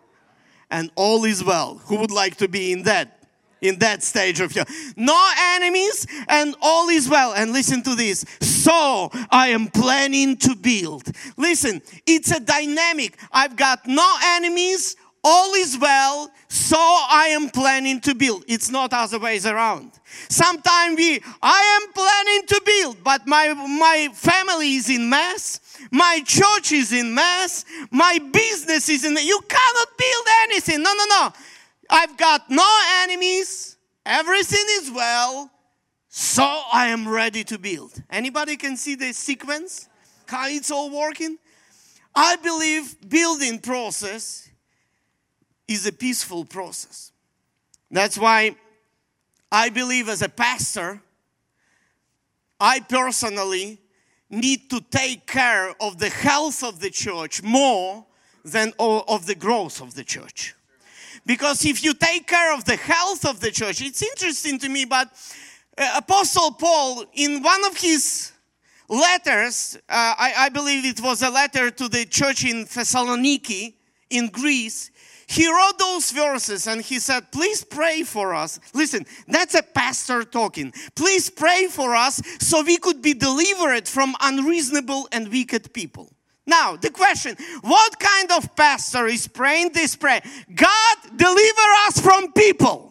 and 0.70 0.90
all 0.94 1.24
is 1.24 1.42
well. 1.42 1.80
Who 1.86 1.96
would 1.96 2.10
like 2.10 2.36
to 2.36 2.48
be 2.48 2.72
in 2.72 2.82
that? 2.82 3.14
In 3.60 3.80
that 3.80 4.04
stage 4.04 4.38
of 4.38 4.54
your 4.54 4.66
no 4.94 5.32
enemies 5.54 6.06
and 6.28 6.54
all 6.62 6.88
is 6.90 7.08
well. 7.08 7.32
And 7.32 7.52
listen 7.52 7.82
to 7.82 7.96
this. 7.96 8.24
So 8.40 9.10
I 9.30 9.48
am 9.48 9.66
planning 9.66 10.36
to 10.36 10.54
build. 10.54 11.10
Listen, 11.36 11.82
it's 12.06 12.30
a 12.30 12.38
dynamic. 12.38 13.18
I've 13.32 13.56
got 13.56 13.84
no 13.84 14.08
enemies, 14.36 14.94
all 15.24 15.54
is 15.54 15.76
well, 15.78 16.30
so 16.48 16.76
I 16.76 17.28
am 17.30 17.50
planning 17.50 18.00
to 18.02 18.14
build. 18.14 18.44
It's 18.46 18.70
not 18.70 18.92
other 18.92 19.18
ways 19.18 19.46
around. 19.46 19.92
Sometimes 20.28 20.96
we, 20.96 21.20
I 21.42 21.80
am 21.82 21.92
planning 21.92 22.46
to 22.46 22.62
build, 22.64 23.04
but 23.04 23.26
my, 23.26 23.52
my 23.52 24.08
family 24.14 24.74
is 24.74 24.88
in 24.88 25.08
mess. 25.08 25.60
My 25.90 26.22
church 26.24 26.72
is 26.72 26.92
in 26.92 27.14
mess. 27.14 27.64
My 27.90 28.18
business 28.32 28.88
is 28.88 29.04
in, 29.04 29.16
you 29.16 29.40
cannot 29.48 29.88
build 29.98 30.26
anything. 30.42 30.82
No, 30.82 30.92
no, 30.94 31.04
no. 31.08 31.32
I've 31.90 32.16
got 32.16 32.50
no 32.50 32.80
enemies. 33.02 33.76
Everything 34.04 34.64
is 34.80 34.90
well. 34.90 35.50
So 36.08 36.42
I 36.72 36.88
am 36.88 37.08
ready 37.08 37.44
to 37.44 37.58
build. 37.58 38.02
Anybody 38.10 38.56
can 38.56 38.76
see 38.76 38.94
the 38.94 39.12
sequence? 39.12 39.88
How 40.26 40.48
it's 40.48 40.70
all 40.70 40.90
working? 40.90 41.38
I 42.14 42.36
believe 42.36 42.96
building 43.08 43.58
process 43.60 44.47
is 45.68 45.86
a 45.86 45.92
peaceful 45.92 46.44
process. 46.44 47.12
That's 47.90 48.18
why 48.18 48.56
I 49.52 49.68
believe 49.68 50.08
as 50.08 50.22
a 50.22 50.28
pastor, 50.28 51.00
I 52.58 52.80
personally 52.80 53.78
need 54.30 54.68
to 54.70 54.80
take 54.80 55.26
care 55.26 55.74
of 55.80 55.98
the 55.98 56.08
health 56.08 56.64
of 56.64 56.80
the 56.80 56.90
church 56.90 57.42
more 57.42 58.04
than 58.44 58.72
of 58.78 59.26
the 59.26 59.34
growth 59.34 59.80
of 59.80 59.94
the 59.94 60.04
church. 60.04 60.54
Because 61.24 61.64
if 61.64 61.84
you 61.84 61.94
take 61.94 62.26
care 62.26 62.54
of 62.54 62.64
the 62.64 62.76
health 62.76 63.26
of 63.26 63.40
the 63.40 63.50
church, 63.50 63.82
it's 63.82 64.02
interesting 64.02 64.58
to 64.58 64.68
me, 64.68 64.84
but 64.84 65.08
uh, 65.76 65.94
Apostle 65.96 66.52
Paul, 66.52 67.04
in 67.12 67.42
one 67.42 67.64
of 67.66 67.76
his 67.76 68.32
letters, 68.88 69.76
uh, 69.88 70.14
I, 70.18 70.32
I 70.38 70.48
believe 70.48 70.84
it 70.84 71.00
was 71.00 71.22
a 71.22 71.30
letter 71.30 71.70
to 71.70 71.88
the 71.88 72.06
church 72.06 72.44
in 72.44 72.64
Thessaloniki 72.64 73.74
in 74.10 74.28
Greece, 74.28 74.90
he 75.28 75.46
wrote 75.46 75.78
those 75.78 76.10
verses 76.10 76.66
and 76.66 76.80
he 76.80 76.98
said, 76.98 77.30
Please 77.30 77.62
pray 77.62 78.02
for 78.02 78.34
us. 78.34 78.58
Listen, 78.72 79.04
that's 79.26 79.54
a 79.54 79.62
pastor 79.62 80.24
talking. 80.24 80.72
Please 80.94 81.28
pray 81.28 81.66
for 81.66 81.94
us 81.94 82.22
so 82.40 82.62
we 82.62 82.78
could 82.78 83.02
be 83.02 83.12
delivered 83.12 83.86
from 83.86 84.14
unreasonable 84.22 85.06
and 85.12 85.28
wicked 85.28 85.74
people. 85.74 86.10
Now, 86.46 86.76
the 86.76 86.88
question 86.88 87.36
what 87.60 88.00
kind 88.00 88.32
of 88.32 88.56
pastor 88.56 89.06
is 89.06 89.28
praying 89.28 89.72
this 89.72 89.94
prayer? 89.96 90.22
God, 90.54 90.96
deliver 91.14 91.68
us 91.86 92.00
from 92.00 92.32
people. 92.32 92.88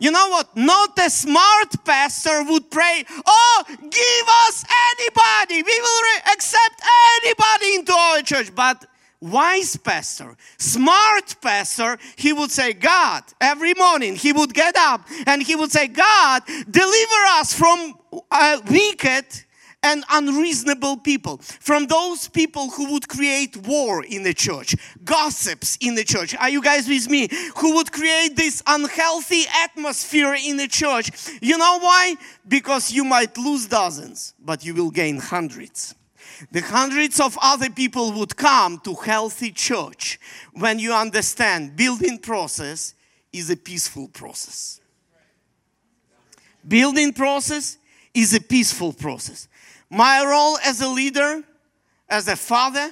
You 0.00 0.10
know 0.10 0.28
what? 0.30 0.56
Not 0.56 0.98
a 0.98 1.08
smart 1.08 1.84
pastor 1.84 2.42
would 2.42 2.68
pray, 2.68 3.04
Oh, 3.24 3.64
give 3.68 4.28
us 4.48 4.64
anybody. 4.98 5.62
We 5.62 5.80
will 5.80 6.02
re- 6.02 6.32
accept 6.32 6.82
anybody 7.22 7.74
into 7.76 7.92
our 7.92 8.22
church. 8.22 8.52
But 8.52 8.84
wise 9.22 9.76
pastor, 9.76 10.36
smart 10.58 11.36
pastor, 11.40 11.96
he 12.16 12.32
would 12.32 12.50
say, 12.50 12.72
God, 12.72 13.22
every 13.40 13.72
morning 13.74 14.16
he 14.16 14.32
would 14.32 14.52
get 14.52 14.76
up 14.76 15.06
and 15.26 15.42
he 15.42 15.54
would 15.56 15.70
say, 15.70 15.86
God, 15.86 16.42
deliver 16.70 17.24
us 17.38 17.54
from 17.54 17.94
uh, 18.30 18.60
wicked 18.68 19.24
and 19.84 20.04
unreasonable 20.10 20.96
people, 20.96 21.38
from 21.38 21.86
those 21.86 22.28
people 22.28 22.70
who 22.70 22.92
would 22.92 23.08
create 23.08 23.56
war 23.56 24.04
in 24.04 24.22
the 24.22 24.34
church, 24.34 24.76
gossips 25.04 25.76
in 25.80 25.96
the 25.96 26.04
church. 26.04 26.36
Are 26.36 26.48
you 26.48 26.62
guys 26.62 26.88
with 26.88 27.08
me? 27.08 27.28
Who 27.56 27.74
would 27.74 27.90
create 27.90 28.36
this 28.36 28.62
unhealthy 28.66 29.42
atmosphere 29.64 30.34
in 30.34 30.56
the 30.56 30.68
church? 30.68 31.10
You 31.40 31.58
know 31.58 31.78
why? 31.80 32.14
Because 32.46 32.92
you 32.92 33.04
might 33.04 33.36
lose 33.36 33.66
dozens, 33.66 34.34
but 34.38 34.64
you 34.64 34.74
will 34.74 34.90
gain 34.90 35.18
hundreds 35.18 35.96
the 36.50 36.60
hundreds 36.60 37.20
of 37.20 37.38
other 37.40 37.70
people 37.70 38.12
would 38.12 38.36
come 38.36 38.78
to 38.80 38.94
healthy 38.94 39.50
church 39.50 40.18
when 40.52 40.78
you 40.78 40.92
understand 40.92 41.76
building 41.76 42.18
process 42.18 42.94
is 43.32 43.50
a 43.50 43.56
peaceful 43.56 44.08
process. 44.08 44.80
Building 46.66 47.12
process 47.12 47.78
is 48.14 48.34
a 48.34 48.40
peaceful 48.40 48.92
process. 48.92 49.48
My 49.90 50.24
role 50.24 50.58
as 50.64 50.80
a 50.80 50.88
leader 50.88 51.42
as 52.12 52.28
a 52.28 52.36
father 52.36 52.90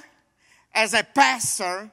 as 0.73 0.93
a 0.93 1.03
pastor 1.03 1.91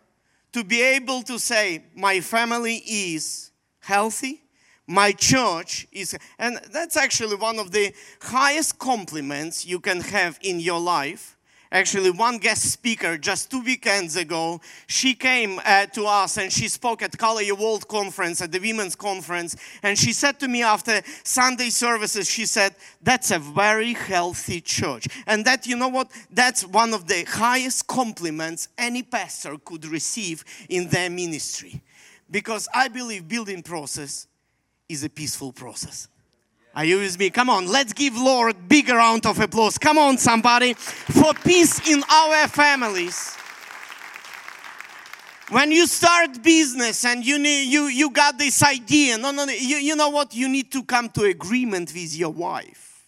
to 0.52 0.64
be 0.64 0.82
able 0.82 1.22
to 1.22 1.38
say 1.38 1.84
my 1.94 2.20
family 2.20 2.76
is 2.86 3.50
healthy 3.80 4.40
my 4.86 5.12
church 5.12 5.86
is 5.92 6.16
and 6.38 6.58
that's 6.72 6.96
actually 6.96 7.36
one 7.36 7.58
of 7.58 7.70
the 7.70 7.92
highest 8.22 8.78
compliments 8.78 9.66
you 9.66 9.78
can 9.78 10.00
have 10.00 10.38
in 10.42 10.58
your 10.58 10.80
life 10.80 11.36
Actually, 11.70 12.10
one 12.10 12.38
guest 12.38 12.62
speaker 12.72 13.18
just 13.18 13.50
two 13.50 13.60
weekends 13.60 14.16
ago, 14.16 14.58
she 14.86 15.14
came 15.14 15.60
uh, 15.66 15.84
to 15.86 16.06
us 16.06 16.38
and 16.38 16.50
she 16.50 16.66
spoke 16.66 17.02
at 17.02 17.16
Colour 17.18 17.42
World 17.54 17.86
Conference, 17.86 18.40
at 18.40 18.50
the 18.50 18.58
Women's 18.58 18.96
Conference. 18.96 19.54
And 19.82 19.98
she 19.98 20.14
said 20.14 20.40
to 20.40 20.48
me 20.48 20.62
after 20.62 21.02
Sunday 21.24 21.68
services, 21.68 22.28
she 22.28 22.46
said, 22.46 22.74
That's 23.02 23.30
a 23.30 23.38
very 23.38 23.92
healthy 23.92 24.62
church. 24.62 25.08
And 25.26 25.44
that, 25.44 25.66
you 25.66 25.76
know 25.76 25.88
what? 25.88 26.10
That's 26.30 26.64
one 26.64 26.94
of 26.94 27.06
the 27.06 27.24
highest 27.24 27.86
compliments 27.86 28.68
any 28.78 29.02
pastor 29.02 29.58
could 29.62 29.84
receive 29.84 30.44
in 30.70 30.88
their 30.88 31.10
ministry. 31.10 31.82
Because 32.30 32.66
I 32.74 32.88
believe 32.88 33.28
building 33.28 33.62
process 33.62 34.26
is 34.88 35.04
a 35.04 35.10
peaceful 35.10 35.52
process. 35.52 36.08
Are 36.74 36.84
you 36.84 36.98
with 36.98 37.18
me? 37.18 37.30
Come 37.30 37.50
on, 37.50 37.66
let's 37.66 37.92
give 37.92 38.16
Lord 38.16 38.68
big 38.68 38.88
round 38.88 39.26
of 39.26 39.40
applause. 39.40 39.78
Come 39.78 39.98
on, 39.98 40.18
somebody, 40.18 40.74
for 40.74 41.34
peace 41.34 41.88
in 41.88 42.02
our 42.10 42.46
families. 42.48 43.36
When 45.50 45.72
you 45.72 45.86
start 45.86 46.42
business 46.42 47.04
and 47.04 47.24
you 47.24 47.38
need, 47.38 47.64
you 47.72 47.86
you 47.86 48.10
got 48.10 48.38
this 48.38 48.62
idea, 48.62 49.16
no, 49.16 49.30
no, 49.30 49.46
no, 49.46 49.52
you, 49.52 49.78
you 49.78 49.96
know 49.96 50.10
what? 50.10 50.34
You 50.34 50.48
need 50.48 50.70
to 50.72 50.82
come 50.84 51.08
to 51.10 51.22
agreement 51.24 51.92
with 51.94 52.14
your 52.16 52.30
wife. 52.30 53.06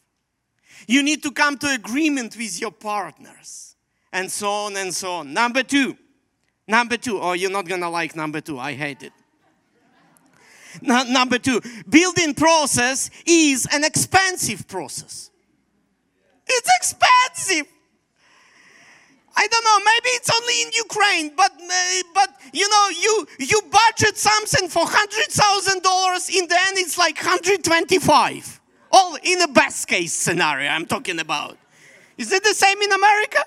You 0.87 1.03
need 1.03 1.23
to 1.23 1.31
come 1.31 1.59
to 1.59 1.69
agreement 1.69 2.37
with 2.37 2.61
your 2.61 2.73
partners. 2.73 3.71
and 4.13 4.31
so 4.31 4.49
on 4.51 4.77
and 4.77 4.95
so 4.95 5.13
on. 5.13 5.33
Number 5.33 5.63
two. 5.63 5.97
Number 6.67 6.97
two. 6.97 7.21
Oh, 7.21 7.33
you're 7.33 7.51
not 7.51 7.67
gonna 7.69 7.91
like 7.91 8.17
number 8.17 8.41
two. 8.41 8.59
I 8.59 8.73
hate 8.75 9.03
it. 9.03 9.13
Number 10.83 11.39
two, 11.39 11.61
building 11.89 12.35
process 12.35 13.11
is 13.27 13.67
an 13.73 13.85
expensive 13.85 14.69
process. 14.69 15.31
It's 16.47 16.71
expensive. 16.77 17.67
I 19.37 19.47
don't 19.47 19.65
know, 19.65 19.79
maybe 19.79 20.09
it's 20.17 20.31
only 20.31 20.63
in 20.63 20.71
Ukraine, 20.75 21.33
but 21.37 21.53
uh, 21.53 22.03
but 22.15 22.29
you 22.53 22.69
know, 22.69 22.89
you 22.89 23.27
you 23.39 23.63
budget 23.71 24.17
something 24.19 24.69
for 24.69 24.85
hundred 24.87 25.29
thousand 25.31 25.83
dollars, 25.83 26.29
in 26.29 26.47
the 26.49 26.57
end 26.67 26.79
it's 26.79 26.99
like 26.99 27.17
125. 27.17 28.61
All 28.93 29.17
in 29.23 29.39
the 29.39 29.49
best 29.49 29.87
case 29.87 30.13
scenario 30.13 30.69
I'm 30.69 30.85
talking 30.85 31.21
about. 31.21 31.57
Is 32.19 32.33
it 32.33 32.43
the 32.43 32.55
same 32.55 32.83
in 32.83 32.93
America? 32.93 33.45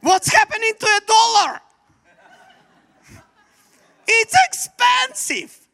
What's 0.00 0.32
happening 0.32 0.72
to 0.78 0.86
a 0.86 1.00
dollar? 1.06 1.60
It's 4.08 4.34
expensive. 4.48 5.65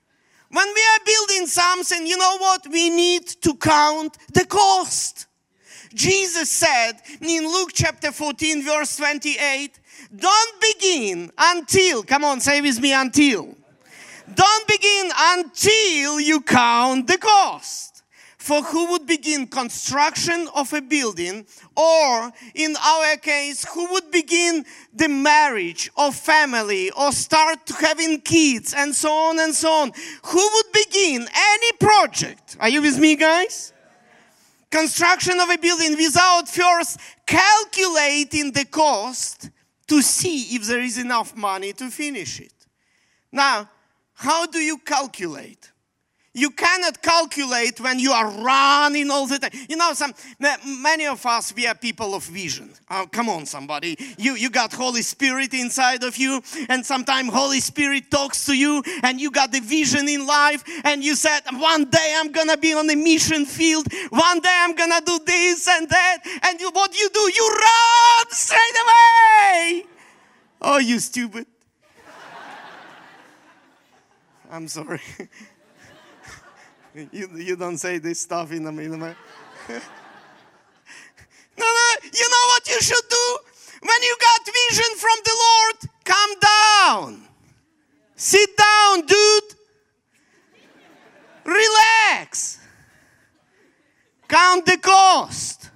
When 0.53 0.69
we 0.69 0.83
are 0.83 1.05
building 1.07 1.47
something, 1.47 2.07
you 2.07 2.19
know 2.19 2.37
what? 2.37 2.67
We 2.71 2.91
need 2.91 3.27
to 3.43 3.55
count 3.55 4.19
the 4.35 4.45
cost. 4.45 5.27
Jesus 5.95 6.51
said 6.51 6.93
in 7.21 7.45
Luke 7.45 7.71
chapter 7.73 8.13
14, 8.13 8.63
verse 8.63 8.97
28, 8.97 9.81
don't 10.15 10.61
begin 10.61 11.31
until, 11.39 12.03
come 12.03 12.25
on, 12.25 12.41
say 12.41 12.61
with 12.61 12.81
me, 12.81 12.93
until. 12.93 13.55
Don't 14.35 14.69
begin 14.69 15.11
until 15.17 16.21
you 16.21 16.41
count 16.43 17.07
the 17.07 17.19
cost. 17.19 17.92
For 18.43 18.61
who 18.61 18.91
would 18.91 19.07
begin 19.07 19.47
construction 19.47 20.49
of 20.53 20.73
a 20.73 20.81
building, 20.81 21.47
or 21.77 22.33
in 22.57 22.75
our 22.85 23.17
case, 23.19 23.65
who 23.73 23.89
would 23.93 24.11
begin 24.11 24.65
the 24.93 25.09
marriage 25.09 25.93
or 25.97 26.11
family, 26.11 26.91
or 26.91 27.13
start 27.13 27.61
having 27.79 28.21
kids, 28.21 28.75
and 28.77 28.93
so 28.93 29.13
on 29.13 29.39
and 29.39 29.55
so 29.55 29.71
on? 29.71 29.93
Who 30.25 30.51
would 30.55 30.73
begin 30.73 31.29
any 31.33 31.73
project? 31.79 32.57
Are 32.59 32.69
you 32.69 32.83
with 32.83 32.99
me, 32.99 33.15
guys? 33.15 33.73
Construction 34.73 35.39
of 35.39 35.49
a 35.49 35.57
building 35.57 35.97
without 35.97 36.49
first 36.49 36.99
calculating 37.25 38.51
the 38.51 38.65
cost 38.65 39.51
to 39.87 40.03
see 40.03 40.57
if 40.57 40.67
there 40.67 40.81
is 40.81 40.99
enough 40.99 41.37
money 41.37 41.73
to 41.75 41.91
finish 41.93 42.41
it. 42.41 42.53
Now, 43.31 43.71
how 44.15 44.47
do 44.47 44.59
you 44.59 44.79
calculate? 44.79 45.72
You 46.35 46.51
cannot 46.51 47.03
calculate 47.03 47.79
when 47.79 47.99
you 47.99 48.13
are 48.13 48.31
running 48.31 49.11
all 49.11 49.27
the 49.27 49.39
time. 49.39 49.51
You 49.69 49.77
know, 49.77 49.93
some 49.93 50.15
many 50.39 51.05
of 51.05 51.27
us 51.27 51.55
we 51.55 51.67
are 51.67 51.75
people 51.75 52.15
of 52.15 52.25
vision. 52.25 52.71
Oh, 52.91 53.07
come 53.13 53.29
on, 53.29 53.45
somebody. 53.45 53.99
You 54.17 54.35
you 54.35 54.49
got 54.49 54.73
Holy 54.73 55.03
Spirit 55.03 55.53
inside 55.53 56.03
of 56.05 56.17
you, 56.17 56.41
and 56.71 56.87
sometimes 56.87 57.31
Holy 57.35 57.61
Spirit 57.61 58.11
talks 58.11 58.47
to 58.47 58.55
you, 58.55 58.83
and 59.03 59.21
you 59.21 59.31
got 59.31 59.53
the 59.53 59.61
vision 59.61 60.09
in 60.09 60.27
life, 60.27 60.65
and 60.85 61.05
you 61.05 61.17
said, 61.17 61.41
one 61.53 61.91
day 61.91 62.15
I'm 62.17 62.33
gonna 62.33 62.57
be 62.57 62.73
on 62.73 62.87
the 62.87 62.97
mission 62.97 63.45
field. 63.45 63.87
One 64.09 64.41
day 64.41 64.57
I'm 64.57 64.75
gonna 64.75 65.03
do 65.05 65.19
this 65.27 65.69
and 65.69 65.87
that. 65.91 66.19
And 66.45 66.59
you, 66.59 66.71
what 66.71 66.99
you 66.99 67.11
do? 67.11 67.21
You 67.21 67.49
run 67.49 68.27
straight 68.31 68.79
away. 68.85 69.85
Oh, 70.63 70.79
you 70.79 70.99
stupid. 70.99 71.47
I'm 74.51 74.67
sorry. 74.67 75.03
You, 76.95 77.29
you 77.35 77.57
don't 77.57 77.79
say 77.79 77.99
this 77.99 78.21
stuff 78.21 78.53
in 78.53 78.65
the 78.65 78.73
middle. 78.73 78.99
no, 78.99 79.07
no, 81.59 81.87
you 82.03 82.29
know 82.29 82.47
what 82.49 82.69
you 82.69 82.81
should 82.81 83.09
do? 83.09 83.39
When 83.81 84.03
you 84.03 84.17
got 84.21 84.47
vision 84.47 84.97
from 84.97 85.19
the 85.25 85.37
Lord, 85.41 85.77
come 86.05 86.31
down. 86.41 87.29
Sit 88.15 88.57
down, 88.57 89.07
dude. 89.07 89.55
Relax. 91.45 92.61
Count 94.29 94.67
the 94.67 94.77
cost. 94.77 95.71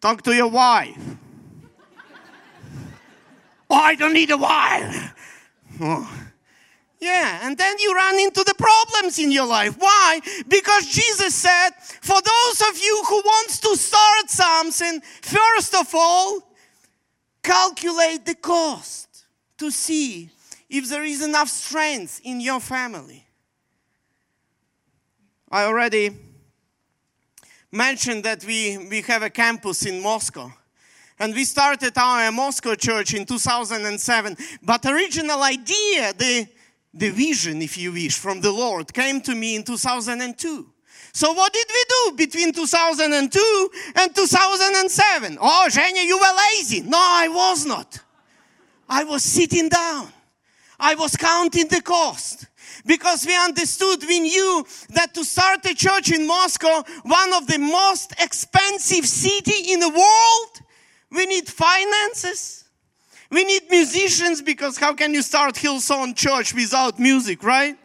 Talk 0.00 0.22
to 0.22 0.32
your 0.32 0.48
wife. 0.48 0.96
oh, 3.68 3.74
I 3.74 3.96
don't 3.96 4.14
need 4.14 4.30
a 4.30 4.36
wife. 4.36 5.14
Oh. 5.80 6.25
Yeah, 6.98 7.40
and 7.42 7.58
then 7.58 7.76
you 7.78 7.94
run 7.94 8.18
into 8.20 8.42
the 8.42 8.54
problems 8.54 9.18
in 9.18 9.30
your 9.30 9.46
life. 9.46 9.76
Why? 9.78 10.20
Because 10.48 10.86
Jesus 10.86 11.34
said, 11.34 11.70
for 11.78 12.16
those 12.22 12.60
of 12.68 12.78
you 12.78 13.04
who 13.06 13.16
wants 13.16 13.60
to 13.60 13.76
start 13.76 14.30
something, 14.30 15.02
first 15.20 15.74
of 15.74 15.94
all, 15.94 16.54
calculate 17.42 18.24
the 18.24 18.34
cost 18.34 19.26
to 19.58 19.70
see 19.70 20.30
if 20.70 20.88
there 20.88 21.04
is 21.04 21.22
enough 21.22 21.48
strength 21.48 22.20
in 22.24 22.40
your 22.40 22.60
family. 22.60 23.26
I 25.50 25.64
already 25.64 26.10
mentioned 27.70 28.24
that 28.24 28.44
we, 28.44 28.88
we 28.88 29.02
have 29.02 29.22
a 29.22 29.30
campus 29.30 29.84
in 29.84 30.02
Moscow. 30.02 30.50
And 31.18 31.34
we 31.34 31.44
started 31.44 31.96
our 31.96 32.30
Moscow 32.32 32.74
church 32.74 33.14
in 33.14 33.24
2007. 33.24 34.36
But 34.62 34.84
original 34.84 35.42
idea, 35.42 36.12
the 36.12 36.46
the 36.96 37.10
vision, 37.10 37.62
if 37.62 37.76
you 37.76 37.92
wish, 37.92 38.18
from 38.18 38.40
the 38.40 38.50
Lord 38.50 38.92
came 38.92 39.20
to 39.22 39.34
me 39.34 39.56
in 39.56 39.62
2002. 39.62 40.66
So 41.12 41.32
what 41.32 41.52
did 41.52 41.66
we 41.68 41.84
do 41.88 42.16
between 42.16 42.52
2002 42.52 43.70
and 43.96 44.14
2007? 44.14 45.38
Oh, 45.40 45.68
Zhenya, 45.70 46.04
you 46.04 46.18
were 46.18 46.36
lazy. 46.54 46.80
No, 46.82 46.98
I 46.98 47.28
was 47.28 47.64
not. 47.64 48.00
I 48.88 49.04
was 49.04 49.22
sitting 49.22 49.68
down. 49.68 50.12
I 50.78 50.94
was 50.94 51.16
counting 51.16 51.68
the 51.68 51.80
cost 51.80 52.46
because 52.84 53.26
we 53.26 53.36
understood, 53.36 54.04
we 54.06 54.20
knew 54.20 54.66
that 54.90 55.14
to 55.14 55.24
start 55.24 55.64
a 55.66 55.74
church 55.74 56.12
in 56.12 56.26
Moscow, 56.26 56.82
one 57.02 57.32
of 57.32 57.46
the 57.46 57.58
most 57.58 58.12
expensive 58.20 59.06
city 59.06 59.72
in 59.72 59.80
the 59.80 59.88
world, 59.88 60.60
we 61.10 61.26
need 61.26 61.48
finances, 61.48 62.65
we 63.30 63.44
need 63.44 63.62
musicians 63.70 64.42
because 64.42 64.76
how 64.76 64.94
can 64.94 65.12
you 65.14 65.22
start 65.22 65.54
Hillsong 65.54 66.14
Church 66.16 66.54
without 66.54 66.98
music, 66.98 67.42
right? 67.42 67.76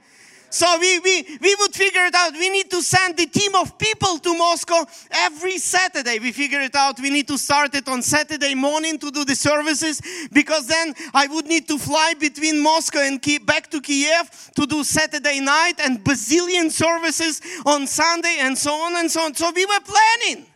So 0.51 0.65
we, 0.79 0.99
we, 0.99 1.37
we 1.41 1.55
would 1.61 1.73
figure 1.73 2.03
it 2.03 2.13
out. 2.13 2.33
We 2.33 2.49
need 2.49 2.69
to 2.71 2.81
send 2.81 3.15
the 3.15 3.25
team 3.25 3.55
of 3.55 3.77
people 3.77 4.17
to 4.17 4.37
Moscow 4.37 4.83
every 5.09 5.57
Saturday. 5.57 6.19
We 6.19 6.33
figure 6.33 6.59
it 6.59 6.75
out. 6.75 6.99
We 6.99 7.09
need 7.09 7.29
to 7.29 7.37
start 7.37 7.73
it 7.73 7.87
on 7.87 8.01
Saturday 8.01 8.53
morning 8.53 8.99
to 8.99 9.11
do 9.11 9.23
the 9.23 9.33
services 9.33 10.01
because 10.33 10.67
then 10.67 10.93
I 11.13 11.27
would 11.27 11.45
need 11.45 11.69
to 11.69 11.79
fly 11.79 12.15
between 12.19 12.61
Moscow 12.61 12.99
and 12.99 13.21
back 13.45 13.71
to 13.71 13.79
Kiev 13.79 14.51
to 14.57 14.65
do 14.67 14.83
Saturday 14.83 15.39
night 15.39 15.79
and 15.81 16.03
bazillion 16.03 16.69
services 16.69 17.41
on 17.65 17.87
Sunday 17.87 18.39
and 18.41 18.57
so 18.57 18.73
on 18.73 18.97
and 18.97 19.09
so 19.09 19.21
on. 19.21 19.33
So 19.33 19.51
we 19.55 19.65
were 19.65 19.79
planning. 19.79 20.50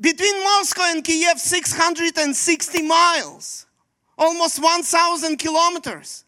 Between 0.00 0.42
Moscow 0.44 0.82
and 0.86 1.02
Kiev, 1.02 1.38
660 1.38 2.82
miles, 2.82 3.66
almost 4.16 4.62
1,000 4.62 5.36
kilometers. 5.38 6.24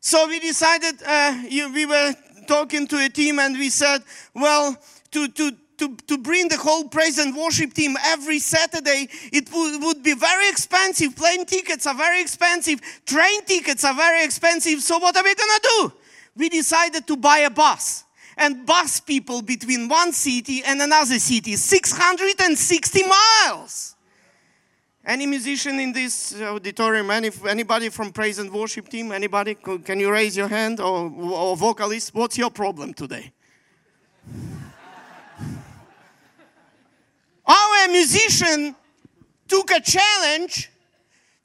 So 0.00 0.26
we 0.28 0.40
decided, 0.40 1.02
uh, 1.06 1.42
you, 1.48 1.72
we 1.72 1.86
were 1.86 2.14
talking 2.46 2.86
to 2.88 3.04
a 3.04 3.08
team 3.08 3.38
and 3.38 3.56
we 3.58 3.68
said, 3.70 4.02
well, 4.34 4.76
to, 5.10 5.28
to, 5.28 5.52
to, 5.78 5.96
to 6.06 6.18
bring 6.18 6.48
the 6.48 6.56
whole 6.56 6.88
praise 6.88 7.18
and 7.18 7.36
worship 7.36 7.74
team 7.74 7.96
every 8.04 8.38
Saturday, 8.38 9.08
it 9.32 9.50
would, 9.52 10.02
be 10.02 10.14
very 10.14 10.48
expensive. 10.48 11.16
Plane 11.16 11.44
tickets 11.44 11.86
are 11.86 11.94
very 11.94 12.20
expensive. 12.20 12.80
Train 13.04 13.44
tickets 13.44 13.84
are 13.84 13.94
very 13.94 14.24
expensive. 14.24 14.80
So 14.80 14.98
what 14.98 15.16
are 15.16 15.24
we 15.24 15.34
going 15.34 15.60
to 15.60 15.68
do? 15.80 15.92
We 16.36 16.48
decided 16.48 17.06
to 17.06 17.16
buy 17.16 17.38
a 17.38 17.50
bus 17.50 18.03
and 18.36 18.66
bus 18.66 19.00
people 19.00 19.42
between 19.42 19.88
one 19.88 20.12
city 20.12 20.62
and 20.64 20.80
another 20.80 21.18
city 21.18 21.56
660 21.56 23.02
miles. 23.04 23.96
Any 25.06 25.26
musician 25.26 25.78
in 25.80 25.92
this 25.92 26.40
auditorium 26.40 27.10
any, 27.10 27.30
anybody 27.46 27.90
from 27.90 28.10
praise 28.10 28.38
and 28.38 28.50
worship 28.50 28.88
team 28.88 29.12
anybody 29.12 29.54
can 29.54 30.00
you 30.00 30.10
raise 30.10 30.36
your 30.36 30.48
hand? 30.48 30.80
Or, 30.80 31.10
or 31.10 31.56
vocalist 31.56 32.14
what's 32.14 32.38
your 32.38 32.50
problem 32.50 32.94
today? 32.94 33.32
Our 37.46 37.88
musician 37.88 38.74
took 39.46 39.70
a 39.70 39.80
challenge 39.80 40.70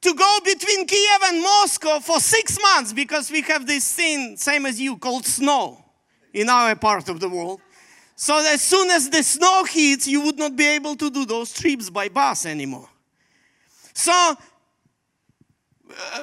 to 0.00 0.14
go 0.14 0.38
between 0.42 0.86
Kiev 0.86 1.20
and 1.24 1.42
Moscow 1.42 2.00
for 2.00 2.18
six 2.18 2.58
months 2.60 2.94
because 2.94 3.30
we 3.30 3.42
have 3.42 3.66
this 3.66 3.92
thing, 3.92 4.38
same 4.38 4.64
as 4.64 4.80
you, 4.80 4.96
called 4.96 5.26
snow 5.26 5.84
in 6.32 6.48
our 6.48 6.74
part 6.76 7.08
of 7.08 7.20
the 7.20 7.28
world. 7.28 7.60
So 8.16 8.38
as 8.38 8.60
soon 8.60 8.90
as 8.90 9.08
the 9.08 9.22
snow 9.22 9.64
hits, 9.64 10.06
you 10.06 10.20
would 10.22 10.38
not 10.38 10.54
be 10.54 10.66
able 10.66 10.94
to 10.96 11.10
do 11.10 11.24
those 11.24 11.52
trips 11.52 11.88
by 11.88 12.08
bus 12.08 12.46
anymore. 12.46 12.88
So 13.94 14.12
uh, 14.12 14.36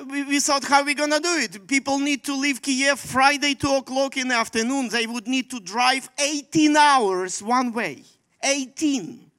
we, 0.09 0.23
we, 0.23 0.39
thought, 0.39 0.63
how 0.63 0.81
are 0.81 0.85
we 0.85 0.93
going 0.93 1.11
to 1.11 1.19
do 1.19 1.37
it? 1.37 1.67
People 1.67 1.99
need 1.99 2.23
to 2.25 2.35
leave 2.35 2.61
Kiev 2.61 2.99
Friday, 2.99 3.55
2 3.55 3.75
o'clock 3.75 4.17
in 4.17 4.27
the 4.27 4.35
afternoon. 4.35 4.89
They 4.89 5.07
would 5.07 5.27
need 5.27 5.49
to 5.51 5.59
drive 5.59 6.09
18 6.19 6.77
hours 6.77 7.41
one 7.41 7.73
way. 7.73 8.03
18. 8.43 9.31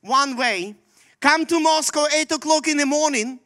One 0.00 0.36
way. 0.36 0.74
come 1.20 1.46
to 1.46 1.60
Moscow 1.60 2.06
8 2.12 2.32
o'clock 2.32 2.66
in 2.66 2.78
the 2.78 2.86
morning 2.86 3.38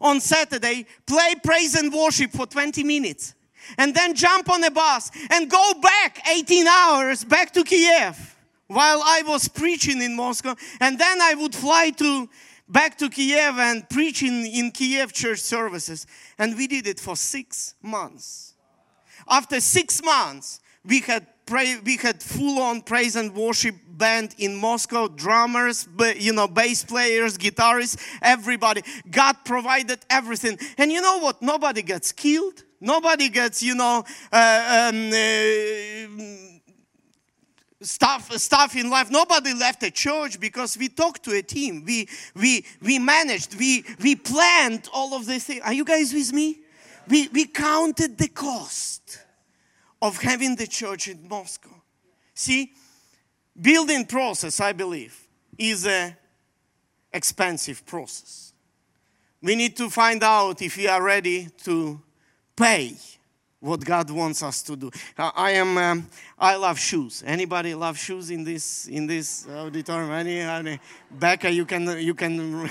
on 0.00 0.20
Saturday, 0.20 0.86
play 1.06 1.34
praise 1.42 1.74
and 1.74 1.92
worship 1.92 2.32
for 2.32 2.46
20 2.46 2.82
minutes, 2.84 3.34
and 3.78 3.94
then 3.94 4.14
jump 4.14 4.48
on 4.48 4.62
a 4.64 4.70
bus 4.70 5.10
and 5.30 5.50
go 5.50 5.72
back 5.80 6.26
18 6.28 6.66
hours 6.66 7.24
back 7.24 7.52
to 7.52 7.64
Kiev 7.64 8.36
while 8.66 9.02
I 9.04 9.22
was 9.26 9.48
preaching 9.48 10.00
in 10.00 10.14
Moscow. 10.14 10.54
And 10.80 10.98
then 10.98 11.20
I 11.20 11.34
would 11.34 11.54
fly 11.54 11.90
to 11.90 12.28
back 12.68 12.96
to 12.98 13.08
Kiev 13.08 13.58
and 13.58 13.88
preach 13.88 14.22
in, 14.22 14.70
Kiev 14.70 15.12
church 15.12 15.40
services. 15.40 16.06
And 16.38 16.56
we 16.56 16.66
did 16.66 16.86
it 16.86 17.00
for 17.00 17.16
six 17.16 17.74
months. 17.82 18.54
After 19.28 19.60
six 19.60 20.02
months, 20.02 20.60
we 20.84 21.00
had 21.00 21.26
pray, 21.46 21.76
we 21.84 21.96
had 21.96 22.22
full 22.22 22.60
on 22.60 22.80
praise 22.80 23.16
and 23.16 23.34
worship 23.34 23.74
band 23.88 24.34
in 24.38 24.56
Moscow, 24.56 25.08
drummers, 25.08 25.86
you 26.16 26.32
know, 26.32 26.46
bass 26.46 26.84
players, 26.84 27.36
guitarists, 27.36 28.00
everybody. 28.22 28.82
God 29.10 29.36
provided 29.44 29.98
everything. 30.08 30.58
And 30.78 30.92
you 30.92 31.02
know 31.02 31.18
what? 31.18 31.42
Nobody 31.42 31.82
gets 31.82 32.12
killed. 32.12 32.62
Nobody 32.80 33.28
gets, 33.28 33.62
you 33.62 33.74
know, 33.74 34.04
uh, 34.32 34.90
um, 34.92 35.10
uh, 35.12 36.30
stuff 37.82 38.32
stuff 38.38 38.74
in 38.76 38.88
life. 38.88 39.10
Nobody 39.10 39.54
left 39.54 39.82
a 39.82 39.90
church 39.90 40.40
because 40.40 40.78
we 40.78 40.88
talked 40.88 41.22
to 41.24 41.32
a 41.32 41.42
team. 41.42 41.84
We 41.86 42.08
we 42.34 42.64
we 42.80 42.98
managed. 42.98 43.58
We 43.58 43.84
we 44.02 44.16
planned 44.16 44.88
all 44.92 45.14
of 45.14 45.26
these 45.26 45.44
things. 45.44 45.60
Are 45.64 45.74
you 45.74 45.84
guys 45.84 46.12
with 46.14 46.32
me? 46.32 46.60
We 47.08 47.28
we 47.28 47.46
counted 47.46 48.16
the 48.16 48.28
cost 48.28 49.18
of 50.00 50.20
having 50.20 50.56
the 50.56 50.66
church 50.66 51.08
in 51.08 51.28
moscow. 51.28 51.82
See 52.34 52.72
building 53.60 54.06
process 54.06 54.60
i 54.60 54.72
believe 54.72 55.26
is 55.58 55.86
a 55.86 56.16
expensive 57.12 57.84
process. 57.84 58.52
We 59.42 59.56
need 59.56 59.76
to 59.76 59.90
find 59.90 60.22
out 60.22 60.62
if 60.62 60.76
we 60.76 60.86
are 60.86 61.02
ready 61.02 61.48
to 61.64 62.00
pay 62.60 62.94
what 63.60 63.84
God 63.84 64.10
wants 64.10 64.42
us 64.42 64.62
to 64.62 64.76
do. 64.76 64.90
I 65.18 65.52
am. 65.52 65.76
Um, 65.76 66.08
I 66.40 66.56
love 66.56 66.78
shoes. 66.78 67.22
Anybody 67.26 67.74
love 67.74 67.98
shoes 67.98 68.30
in 68.30 68.44
this 68.44 68.88
in 68.88 69.06
this 69.06 69.46
auditorium? 69.46 70.10
Any, 70.10 70.40
any 70.40 70.80
Becca, 71.10 71.50
you 71.50 71.66
can 71.66 72.00
you 72.00 72.14
can 72.14 72.68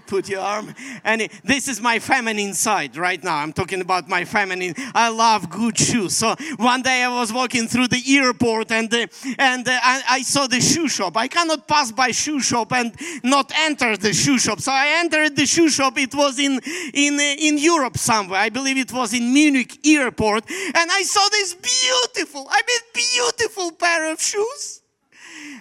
put 0.06 0.28
your 0.28 0.40
arm. 0.40 0.74
Any, 1.04 1.28
this 1.44 1.68
is 1.68 1.80
my 1.80 1.98
feminine 1.98 2.54
side 2.54 2.96
right 2.96 3.22
now. 3.22 3.36
I'm 3.36 3.52
talking 3.52 3.80
about 3.80 4.08
my 4.08 4.24
feminine. 4.24 4.74
I 4.94 5.10
love 5.10 5.50
good 5.50 5.76
shoes. 5.78 6.16
So 6.16 6.34
one 6.56 6.82
day 6.82 7.02
I 7.02 7.08
was 7.08 7.32
walking 7.32 7.68
through 7.68 7.88
the 7.88 8.02
airport 8.16 8.72
and 8.72 8.92
uh, 8.92 9.06
and 9.38 9.68
uh, 9.68 9.78
I, 9.82 10.02
I 10.08 10.22
saw 10.22 10.46
the 10.46 10.60
shoe 10.60 10.88
shop. 10.88 11.16
I 11.16 11.28
cannot 11.28 11.68
pass 11.68 11.92
by 11.92 12.12
shoe 12.12 12.40
shop 12.40 12.72
and 12.72 12.94
not 13.22 13.52
enter 13.56 13.96
the 13.96 14.12
shoe 14.12 14.38
shop. 14.38 14.60
So 14.60 14.72
I 14.72 15.00
entered 15.00 15.36
the 15.36 15.46
shoe 15.46 15.68
shop. 15.68 15.98
It 15.98 16.14
was 16.14 16.38
in 16.38 16.60
in 16.94 17.14
uh, 17.18 17.34
in 17.38 17.58
Europe 17.58 17.98
somewhere. 17.98 18.40
I 18.40 18.48
believe 18.48 18.78
it 18.78 18.92
was 18.92 19.12
in 19.12 19.32
Munich 19.34 19.86
airport 19.86 20.44
and 20.48 20.90
I 20.90 21.02
saw 21.02 21.28
this 21.30 21.54
beautiful, 21.54 22.46
I 22.50 22.60
mean, 22.66 22.80
beautiful 23.10 23.72
pair 23.72 24.12
of 24.12 24.20
shoes. 24.20 24.82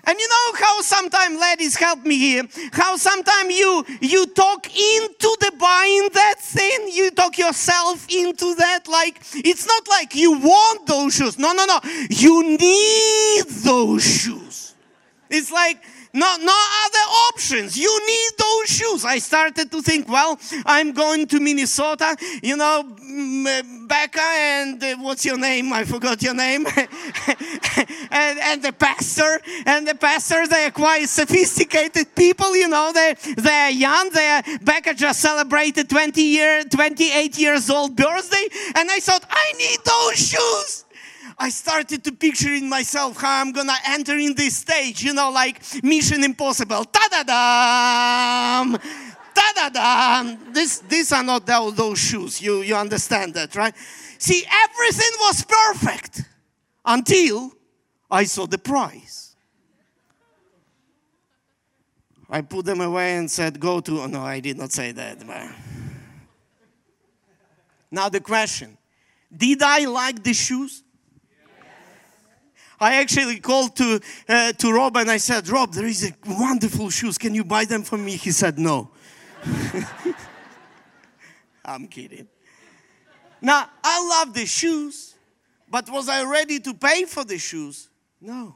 And 0.04 0.20
you 0.20 0.28
know 0.28 0.60
how 0.60 0.82
sometimes 0.82 1.40
ladies 1.40 1.76
help 1.76 2.04
me 2.04 2.18
here. 2.18 2.44
How 2.72 2.96
sometimes 2.98 3.54
you 3.56 3.86
you 4.02 4.26
talk 4.28 4.66
into 4.68 5.38
the 5.40 5.52
buying 5.60 6.10
that 6.14 6.36
thing. 6.40 6.90
You 6.92 7.12
talk 7.12 7.38
yourself 7.38 8.08
into 8.10 8.56
that. 8.56 8.88
Like 8.88 9.22
it's 9.36 9.68
not 9.68 9.88
like 9.88 10.16
you 10.16 10.32
want 10.40 10.88
those 10.88 11.16
shoes. 11.16 11.38
No, 11.38 11.54
no, 11.54 11.66
no. 11.66 11.80
You 12.10 12.58
need 12.58 13.46
those 13.48 14.04
shoes. 14.04 14.76
It's 15.30 15.52
like 15.52 15.84
no, 16.14 16.38
no 16.38 16.66
other 16.86 17.06
options. 17.30 17.78
You 17.78 18.00
need 18.06 18.30
those 18.38 18.68
shoes. 18.68 19.06
I 19.06 19.20
started 19.20 19.72
to 19.72 19.82
think, 19.82 20.10
well, 20.10 20.40
I'm 20.66 20.92
going 20.92 21.28
to 21.28 21.40
Minnesota, 21.40 22.18
you 22.44 22.58
know, 22.58 22.84
Becca 23.88 24.22
and 24.22 24.84
uh, 24.84 24.96
what's 24.98 25.26
your 25.26 25.38
name? 25.38 25.72
I 25.72 25.86
forgot 25.86 26.22
your 26.22 26.34
name. 26.34 26.66
and, 28.12 28.40
and 28.40 28.62
the 28.62 28.74
pastor, 28.78 29.40
and 29.66 29.88
the 29.88 29.96
pastor, 29.96 30.48
they're 30.48 30.72
quite 30.72 31.08
sophisticated 31.08 32.14
people, 32.16 32.56
you 32.56 32.68
know, 32.68 32.92
they, 32.94 33.16
they're 33.38 33.70
young. 33.70 34.10
They're, 34.10 34.44
Becca 34.62 34.94
just 34.94 35.22
celebrated 35.22 35.90
20 35.90 36.22
year, 36.22 36.64
28 36.64 37.38
years 37.38 37.70
old 37.70 37.96
birthday. 37.96 38.48
And 38.76 38.90
I 38.92 39.00
thought, 39.00 39.26
I 39.30 39.54
need 39.58 39.80
those 39.86 40.18
shoes. 40.18 40.86
I 41.42 41.50
started 41.50 42.04
to 42.04 42.12
picture 42.12 42.54
in 42.54 42.70
myself 42.70 43.20
how 43.20 43.42
I'm 43.42 43.52
gonna 43.52 43.74
enter 43.88 44.16
in 44.16 44.36
this 44.36 44.58
stage, 44.58 45.02
you 45.02 45.12
know, 45.12 45.32
like 45.32 45.60
Mission 45.84 46.24
Impossible. 46.24 46.86
Ta 46.86 47.08
da 47.10 47.24
dam! 47.24 48.78
Ta 49.34 49.54
da 49.56 49.70
dam! 49.70 50.54
This, 50.54 50.80
these 50.88 51.12
are 51.12 51.24
not 51.24 51.48
those 51.48 51.98
shoes. 51.98 52.40
You, 52.40 52.62
you 52.62 52.76
understand 52.76 53.34
that, 53.34 53.56
right? 53.56 53.74
See, 54.20 54.46
everything 54.66 55.12
was 55.20 55.44
perfect 55.44 56.26
until 56.86 57.52
I 58.12 58.26
saw 58.26 58.46
the 58.46 58.60
price. 58.60 59.36
I 62.30 62.42
put 62.42 62.66
them 62.66 62.82
away 62.82 63.16
and 63.18 63.30
said, 63.32 63.60
Go 63.60 63.80
to. 63.82 64.02
Oh, 64.02 64.06
no, 64.06 64.22
I 64.22 64.42
did 64.42 64.60
not 64.60 64.72
say 64.72 64.92
that. 64.92 65.26
But... 65.26 65.48
Now, 67.90 68.10
the 68.10 68.20
question 68.20 68.78
Did 69.36 69.64
I 69.64 69.86
like 69.86 70.22
the 70.22 70.34
shoes? 70.34 70.84
I 72.82 72.96
actually 72.96 73.40
called 73.40 73.76
to, 73.76 74.02
uh, 74.28 74.54
to 74.54 74.74
Rob 74.74 74.98
and 74.98 75.12
I 75.12 75.18
said, 75.18 75.48
Rob, 75.48 75.72
there 75.72 75.86
is 75.86 76.04
a 76.04 76.14
wonderful 76.28 76.90
shoes. 76.90 77.20
Can 77.20 77.36
you 77.36 77.44
buy 77.44 77.64
them 77.66 77.84
for 77.84 77.96
me? 77.96 78.16
He 78.16 78.32
said, 78.32 78.58
no. 78.58 78.90
I'm 81.64 81.88
kidding. 81.88 82.28
Now, 83.40 83.70
I 83.84 84.08
love 84.08 84.34
the 84.34 84.48
shoes, 84.48 85.14
but 85.70 85.92
was 85.92 86.10
I 86.10 86.24
ready 86.24 86.60
to 86.60 86.74
pay 86.74 87.06
for 87.06 87.24
the 87.24 87.38
shoes? 87.38 87.88
No. 88.20 88.56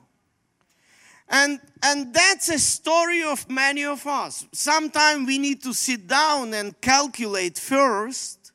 And, 1.29 1.59
and 1.83 2.11
that's 2.11 2.49
a 2.49 2.57
story 2.57 3.21
of 3.23 3.47
many 3.47 3.85
of 3.85 4.07
us. 4.07 4.47
Sometimes 4.51 5.27
we 5.27 5.37
need 5.37 5.61
to 5.63 5.73
sit 5.73 6.07
down 6.07 6.51
and 6.55 6.79
calculate 6.81 7.59
first 7.59 8.45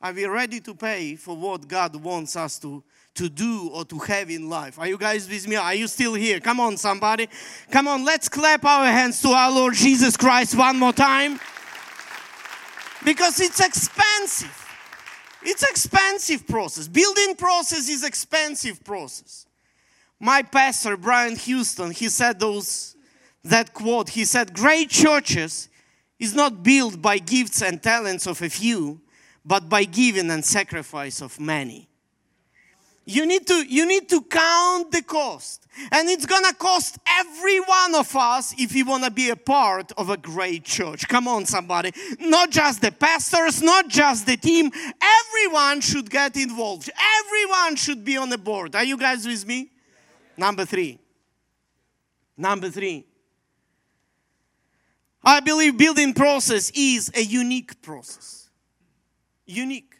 are 0.00 0.12
we 0.12 0.26
ready 0.26 0.60
to 0.60 0.74
pay 0.74 1.16
for 1.16 1.34
what 1.34 1.66
God 1.66 1.96
wants 1.96 2.36
us 2.36 2.58
to 2.58 2.84
to 3.14 3.28
do 3.28 3.68
or 3.72 3.84
to 3.84 3.98
have 4.00 4.30
in 4.30 4.48
life. 4.48 4.78
Are 4.78 4.88
you 4.88 4.98
guys 4.98 5.28
with 5.28 5.46
me? 5.46 5.56
Are 5.56 5.74
you 5.74 5.86
still 5.86 6.14
here? 6.14 6.40
Come 6.40 6.60
on, 6.60 6.76
somebody. 6.76 7.28
Come 7.70 7.88
on, 7.88 8.04
let's 8.04 8.28
clap 8.28 8.64
our 8.64 8.86
hands 8.86 9.22
to 9.22 9.28
our 9.28 9.50
Lord 9.50 9.74
Jesus 9.74 10.16
Christ 10.16 10.56
one 10.56 10.78
more 10.78 10.92
time. 10.92 11.38
Because 13.04 13.40
it's 13.40 13.60
expensive. 13.60 14.60
It's 15.42 15.62
expensive 15.62 16.46
process. 16.46 16.88
Building 16.88 17.36
process 17.36 17.88
is 17.88 18.02
expensive 18.02 18.82
process. 18.82 19.46
My 20.18 20.42
pastor 20.42 20.96
Brian 20.96 21.36
Houston, 21.36 21.90
he 21.90 22.08
said 22.08 22.40
those 22.40 22.96
that 23.44 23.74
quote. 23.74 24.08
He 24.08 24.24
said, 24.24 24.54
"Great 24.54 24.88
churches 24.88 25.68
is 26.18 26.34
not 26.34 26.62
built 26.62 27.02
by 27.02 27.18
gifts 27.18 27.60
and 27.60 27.82
talents 27.82 28.26
of 28.26 28.40
a 28.40 28.48
few, 28.48 29.02
but 29.44 29.68
by 29.68 29.84
giving 29.84 30.30
and 30.30 30.42
sacrifice 30.42 31.20
of 31.20 31.38
many." 31.38 31.90
You 33.06 33.26
need 33.26 33.46
to 33.48 33.64
you 33.66 33.86
need 33.86 34.08
to 34.10 34.22
count 34.22 34.90
the 34.90 35.02
cost. 35.02 35.66
And 35.90 36.08
it's 36.08 36.24
to 36.24 36.54
cost 36.54 36.98
every 37.06 37.58
one 37.60 37.94
of 37.96 38.14
us 38.14 38.54
if 38.58 38.74
you 38.74 38.84
want 38.84 39.04
to 39.04 39.10
be 39.10 39.30
a 39.30 39.36
part 39.36 39.92
of 39.98 40.08
a 40.08 40.16
great 40.16 40.64
church. 40.64 41.08
Come 41.08 41.26
on 41.26 41.46
somebody. 41.46 41.92
Not 42.20 42.50
just 42.50 42.80
the 42.80 42.92
pastors, 42.92 43.60
not 43.60 43.88
just 43.88 44.24
the 44.24 44.36
team. 44.36 44.70
Everyone 45.02 45.80
should 45.80 46.08
get 46.08 46.36
involved. 46.36 46.90
Everyone 47.18 47.76
should 47.76 48.04
be 48.04 48.16
on 48.16 48.28
the 48.28 48.38
board. 48.38 48.76
Are 48.76 48.84
you 48.84 48.96
guys 48.96 49.26
with 49.26 49.44
me? 49.46 49.70
Number 50.36 50.64
3. 50.64 50.98
Number 52.36 52.70
3. 52.70 53.04
I 55.24 55.40
believe 55.40 55.76
building 55.76 56.14
process 56.14 56.70
is 56.74 57.10
a 57.14 57.22
unique 57.22 57.80
process. 57.82 58.48
Unique. 59.46 59.94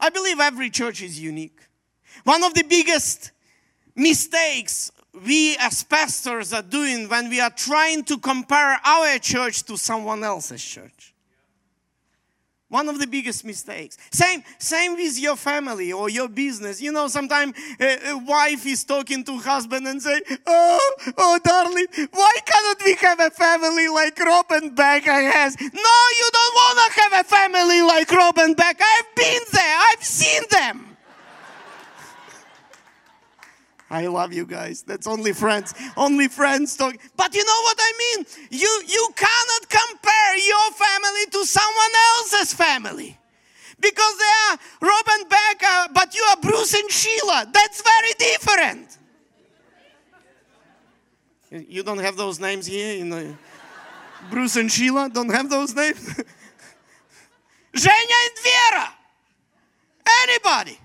I 0.00 0.08
believe 0.10 0.40
every 0.40 0.70
church 0.70 1.02
is 1.02 1.20
unique. 1.20 1.61
One 2.24 2.44
of 2.44 2.54
the 2.54 2.64
biggest 2.64 3.32
mistakes 3.94 4.90
we 5.26 5.56
as 5.58 5.82
pastors 5.82 6.52
are 6.52 6.62
doing 6.62 7.08
when 7.08 7.28
we 7.28 7.40
are 7.40 7.50
trying 7.50 8.04
to 8.04 8.18
compare 8.18 8.80
our 8.84 9.18
church 9.18 9.64
to 9.64 9.76
someone 9.76 10.24
else's 10.24 10.64
church. 10.64 11.12
One 12.68 12.88
of 12.88 12.98
the 12.98 13.06
biggest 13.06 13.44
mistakes. 13.44 13.98
Same, 14.10 14.42
same 14.58 14.94
with 14.96 15.20
your 15.20 15.36
family 15.36 15.92
or 15.92 16.08
your 16.08 16.26
business. 16.26 16.80
You 16.80 16.90
know, 16.90 17.06
sometimes 17.06 17.54
a, 17.78 18.12
a, 18.12 18.16
wife 18.16 18.64
is 18.64 18.82
talking 18.82 19.22
to 19.24 19.36
husband 19.36 19.86
and 19.86 20.00
say, 20.00 20.22
"Oh, 20.46 20.94
oh, 21.18 21.38
darling, 21.44 21.86
why 22.12 22.32
cannot 22.46 22.82
we 22.82 22.94
have 22.94 23.20
a 23.20 23.28
family 23.28 23.88
like 23.88 24.18
Rob 24.18 24.46
and 24.52 24.74
Becca 24.74 25.12
has?" 25.12 25.54
No, 25.60 25.66
you 25.68 26.28
don't 26.32 26.54
want 26.54 26.94
to 26.94 27.00
have 27.02 27.26
a 27.26 27.28
family 27.28 27.82
like 27.82 28.10
Rob 28.10 28.38
and. 28.38 28.58
I've 28.58 29.14
been 29.16 29.42
there. 29.52 29.76
I've 29.92 30.02
seen 30.02 30.42
them. 30.50 30.91
I 33.92 34.06
love 34.06 34.32
you 34.32 34.46
guys. 34.46 34.82
That's 34.82 35.06
only 35.06 35.34
friends. 35.34 35.74
Only 35.98 36.26
friends 36.26 36.74
talk. 36.78 36.96
But 37.14 37.34
you 37.34 37.44
know 37.44 37.60
what 37.62 37.76
I 37.78 37.92
mean? 37.98 38.26
You 38.50 38.82
you 38.88 39.08
cannot 39.14 39.68
compare 39.68 40.38
your 40.38 40.72
family 40.72 41.26
to 41.32 41.44
someone 41.44 41.94
else's 42.16 42.54
family. 42.54 43.18
Because 43.78 44.14
they 44.18 44.34
are 44.48 44.58
Rob 44.80 45.06
and 45.10 45.28
Becca, 45.28 45.90
but 45.92 46.14
you 46.14 46.22
are 46.30 46.36
Bruce 46.40 46.72
and 46.72 46.90
Sheila. 46.90 47.46
That's 47.52 47.82
very 47.82 48.12
different. 48.18 48.98
You 51.50 51.82
don't 51.82 51.98
have 51.98 52.16
those 52.16 52.40
names 52.40 52.64
here 52.64 52.98
in 52.98 53.10
the 53.10 53.34
Bruce 54.30 54.56
and 54.56 54.72
Sheila 54.72 55.10
don't 55.10 55.28
have 55.28 55.50
those 55.50 55.74
names. 55.74 55.98
Zhenya 57.74 58.18
and 58.26 58.38
Vera. 58.42 58.88
Anybody. 60.22 60.78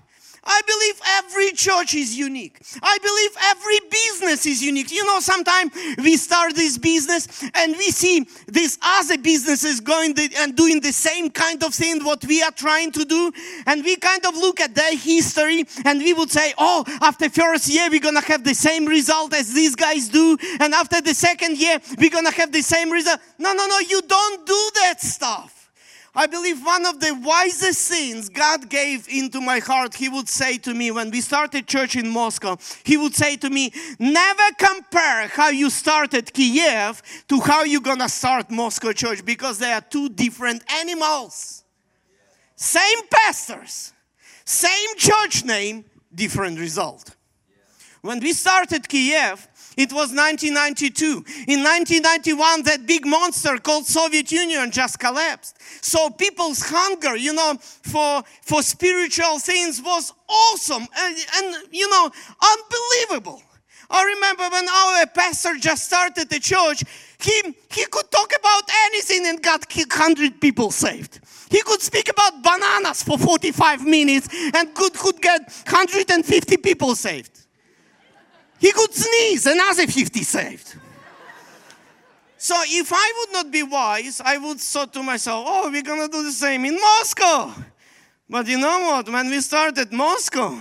I 0.48 0.60
believe 0.66 1.00
every 1.18 1.52
church 1.52 1.94
is 1.94 2.16
unique. 2.16 2.58
I 2.82 2.96
believe 2.98 3.30
every 3.44 3.80
business 3.90 4.46
is 4.46 4.62
unique. 4.62 4.90
You 4.90 5.04
know, 5.04 5.20
sometimes 5.20 5.72
we 5.98 6.16
start 6.16 6.54
this 6.54 6.78
business 6.78 7.44
and 7.54 7.76
we 7.76 7.90
see 7.90 8.26
these 8.46 8.78
other 8.82 9.18
businesses 9.18 9.80
going 9.80 10.14
and 10.38 10.56
doing 10.56 10.80
the 10.80 10.92
same 10.92 11.28
kind 11.28 11.62
of 11.62 11.74
thing 11.74 12.02
what 12.02 12.24
we 12.24 12.42
are 12.42 12.50
trying 12.50 12.92
to 12.92 13.04
do, 13.04 13.30
and 13.66 13.84
we 13.84 13.96
kind 13.96 14.24
of 14.24 14.34
look 14.36 14.60
at 14.60 14.74
their 14.74 14.96
history 14.96 15.66
and 15.84 16.00
we 16.00 16.14
would 16.14 16.30
say, 16.30 16.54
"Oh, 16.56 16.84
after 17.02 17.28
first 17.28 17.68
year 17.68 17.90
we're 17.90 18.00
gonna 18.00 18.22
have 18.22 18.42
the 18.42 18.54
same 18.54 18.86
result 18.86 19.34
as 19.34 19.52
these 19.52 19.74
guys 19.74 20.08
do, 20.08 20.38
and 20.60 20.72
after 20.74 21.02
the 21.02 21.14
second 21.14 21.58
year 21.58 21.78
we're 21.98 22.10
gonna 22.10 22.30
have 22.30 22.52
the 22.52 22.62
same 22.62 22.90
result." 22.90 23.20
No, 23.38 23.52
no, 23.52 23.66
no, 23.66 23.78
you 23.80 24.00
don't 24.00 24.46
do 24.46 24.70
that 24.76 25.02
stuff. 25.02 25.57
I 26.14 26.26
believe 26.26 26.64
one 26.64 26.86
of 26.86 27.00
the 27.00 27.14
wisest 27.22 27.90
things 27.90 28.28
God 28.28 28.68
gave 28.68 29.06
into 29.08 29.40
my 29.40 29.58
heart, 29.58 29.94
He 29.94 30.08
would 30.08 30.28
say 30.28 30.58
to 30.58 30.74
me 30.74 30.90
when 30.90 31.10
we 31.10 31.20
started 31.20 31.66
church 31.66 31.96
in 31.96 32.08
Moscow, 32.08 32.58
He 32.82 32.96
would 32.96 33.14
say 33.14 33.36
to 33.36 33.50
me, 33.50 33.72
Never 33.98 34.42
compare 34.58 35.28
how 35.28 35.50
you 35.50 35.70
started 35.70 36.32
Kiev 36.32 37.02
to 37.28 37.40
how 37.40 37.64
you're 37.64 37.80
gonna 37.80 38.08
start 38.08 38.50
Moscow 38.50 38.92
church 38.92 39.24
because 39.24 39.58
they 39.58 39.72
are 39.72 39.82
two 39.82 40.08
different 40.08 40.62
animals. 40.72 41.64
Same 42.56 43.06
pastors, 43.10 43.92
same 44.44 44.96
church 44.96 45.44
name, 45.44 45.84
different 46.14 46.58
result. 46.58 47.14
When 48.00 48.20
we 48.20 48.32
started 48.32 48.88
Kiev, 48.88 49.46
it 49.78 49.92
was 49.92 50.10
1992. 50.12 51.06
In 51.46 51.62
1991, 51.62 52.62
that 52.64 52.84
big 52.84 53.06
monster 53.06 53.56
called 53.58 53.86
Soviet 53.86 54.32
Union 54.32 54.72
just 54.72 54.98
collapsed. 54.98 55.56
So 55.84 56.10
people's 56.10 56.60
hunger, 56.60 57.14
you 57.14 57.32
know, 57.32 57.54
for, 57.60 58.24
for 58.42 58.60
spiritual 58.62 59.38
things 59.38 59.80
was 59.80 60.12
awesome 60.28 60.84
and, 60.98 61.16
and 61.36 61.56
you 61.70 61.88
know, 61.88 62.10
unbelievable. 62.42 63.40
I 63.88 64.02
remember 64.02 64.48
when 64.50 64.68
our 64.68 65.06
pastor 65.06 65.54
just 65.54 65.86
started 65.86 66.28
the 66.28 66.40
church, 66.40 66.82
he, 67.20 67.54
he 67.70 67.86
could 67.86 68.10
talk 68.10 68.32
about 68.36 68.64
anything 68.86 69.26
and 69.26 69.40
got 69.40 69.64
100 69.72 70.40
people 70.40 70.72
saved. 70.72 71.20
He 71.50 71.62
could 71.62 71.80
speak 71.80 72.10
about 72.10 72.42
bananas 72.42 73.04
for 73.04 73.16
45 73.16 73.86
minutes 73.86 74.28
and 74.54 74.74
could, 74.74 74.92
could 74.92 75.22
get 75.22 75.40
150 75.66 76.56
people 76.58 76.96
saved. 76.96 77.47
He 78.58 78.72
could 78.72 78.92
sneeze, 78.92 79.46
another 79.46 79.86
50 79.86 80.22
saved. 80.22 80.74
So 82.36 82.54
if 82.66 82.92
I 82.92 83.12
would 83.18 83.32
not 83.32 83.52
be 83.52 83.62
wise, 83.62 84.20
I 84.24 84.38
would 84.38 84.60
thought 84.60 84.92
to 84.94 85.02
myself, 85.02 85.44
oh, 85.48 85.70
we're 85.70 85.82
gonna 85.82 86.08
do 86.08 86.22
the 86.22 86.32
same 86.32 86.64
in 86.64 86.74
Moscow. 86.74 87.52
But 88.28 88.46
you 88.46 88.58
know 88.58 88.80
what? 88.80 89.08
When 89.08 89.28
we 89.28 89.40
started 89.40 89.92
Moscow, 89.92 90.58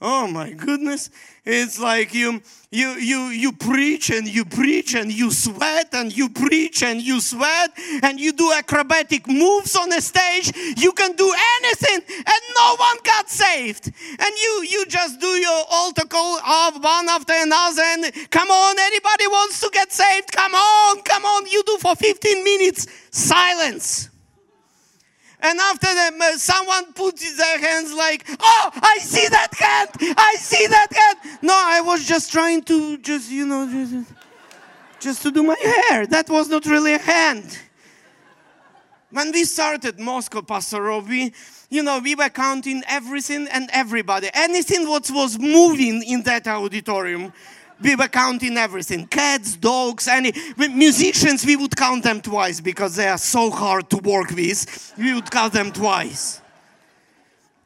oh 0.00 0.26
my 0.26 0.52
goodness, 0.52 1.10
it's 1.50 1.80
like 1.80 2.12
you, 2.12 2.42
you, 2.70 2.90
you, 2.96 3.28
you 3.28 3.52
preach 3.52 4.10
and 4.10 4.28
you 4.28 4.44
preach 4.44 4.94
and 4.94 5.10
you 5.10 5.30
sweat 5.30 5.88
and 5.94 6.14
you 6.14 6.28
preach 6.28 6.82
and 6.82 7.00
you 7.00 7.22
sweat 7.22 7.70
and 8.02 8.20
you 8.20 8.32
do 8.32 8.52
acrobatic 8.52 9.26
moves 9.26 9.74
on 9.74 9.88
the 9.88 10.02
stage. 10.02 10.52
You 10.76 10.92
can 10.92 11.16
do 11.16 11.34
anything 11.62 12.00
and 12.18 12.42
no 12.54 12.76
one 12.76 12.98
got 13.02 13.30
saved. 13.30 13.86
And 13.86 14.36
you, 14.36 14.66
you 14.68 14.84
just 14.86 15.20
do 15.20 15.26
your 15.26 15.64
altar 15.70 16.06
call 16.06 16.38
of 16.38 16.84
one 16.84 17.08
after 17.08 17.32
another 17.34 17.82
and 17.82 18.30
come 18.30 18.50
on, 18.50 18.76
anybody 18.78 19.26
wants 19.28 19.60
to 19.60 19.70
get 19.72 19.90
saved? 19.90 20.30
Come 20.30 20.54
on, 20.54 21.00
come 21.00 21.24
on. 21.24 21.46
You 21.46 21.62
do 21.64 21.78
for 21.78 21.96
15 21.96 22.44
minutes 22.44 22.86
silence. 23.10 24.10
And 25.40 25.58
after 25.60 25.86
that, 25.86 26.12
uh, 26.20 26.36
someone 26.36 26.92
puts 26.92 27.36
their 27.36 27.60
hands 27.60 27.92
like, 27.92 28.28
oh, 28.40 28.70
I 28.74 28.98
see 29.00 29.28
that 29.28 29.54
hand, 29.54 29.90
I 30.18 30.34
see 30.36 30.66
that 30.66 30.88
hand. 30.92 31.38
No, 31.42 31.54
I 31.54 31.80
was 31.80 32.04
just 32.04 32.32
trying 32.32 32.62
to 32.64 32.98
just, 32.98 33.30
you 33.30 33.46
know, 33.46 33.68
just, 33.70 34.12
just 34.98 35.22
to 35.22 35.30
do 35.30 35.44
my 35.44 35.56
hair. 35.62 36.06
That 36.06 36.28
was 36.28 36.48
not 36.48 36.66
really 36.66 36.94
a 36.94 36.98
hand. 36.98 37.56
When 39.10 39.32
we 39.32 39.44
started 39.44 39.98
Moscow, 39.98 40.42
Pastor 40.42 40.82
Rob, 40.82 41.08
we, 41.08 41.32
you 41.70 41.82
know, 41.82 41.98
we 42.00 42.14
were 42.14 42.28
counting 42.28 42.82
everything 42.86 43.48
and 43.48 43.70
everybody. 43.72 44.28
Anything 44.34 44.88
what 44.88 45.08
was 45.10 45.38
moving 45.38 46.02
in 46.02 46.22
that 46.24 46.46
auditorium 46.46 47.32
we 47.80 47.94
were 47.94 48.08
counting 48.08 48.56
everything 48.56 49.06
cats, 49.06 49.56
dogs, 49.56 50.08
any 50.08 50.32
musicians, 50.56 51.44
we 51.44 51.56
would 51.56 51.76
count 51.76 52.04
them 52.04 52.20
twice 52.20 52.60
because 52.60 52.96
they 52.96 53.08
are 53.08 53.18
so 53.18 53.50
hard 53.50 53.88
to 53.90 53.98
work 53.98 54.30
with. 54.30 54.94
We 54.98 55.14
would 55.14 55.30
count 55.30 55.52
them 55.52 55.72
twice. 55.72 56.40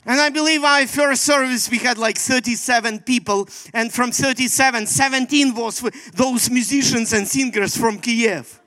And 0.04 0.20
I 0.20 0.30
believe 0.30 0.64
our 0.64 0.86
first 0.86 1.22
service 1.22 1.70
we 1.70 1.78
had 1.78 1.96
like 1.96 2.18
37 2.18 3.00
people, 3.00 3.48
and 3.72 3.92
from 3.92 4.10
37, 4.10 4.86
17 4.86 5.54
was 5.54 5.80
those 6.14 6.50
musicians 6.50 7.12
and 7.12 7.26
singers 7.26 7.76
from 7.76 7.98
Kiev. 7.98 8.60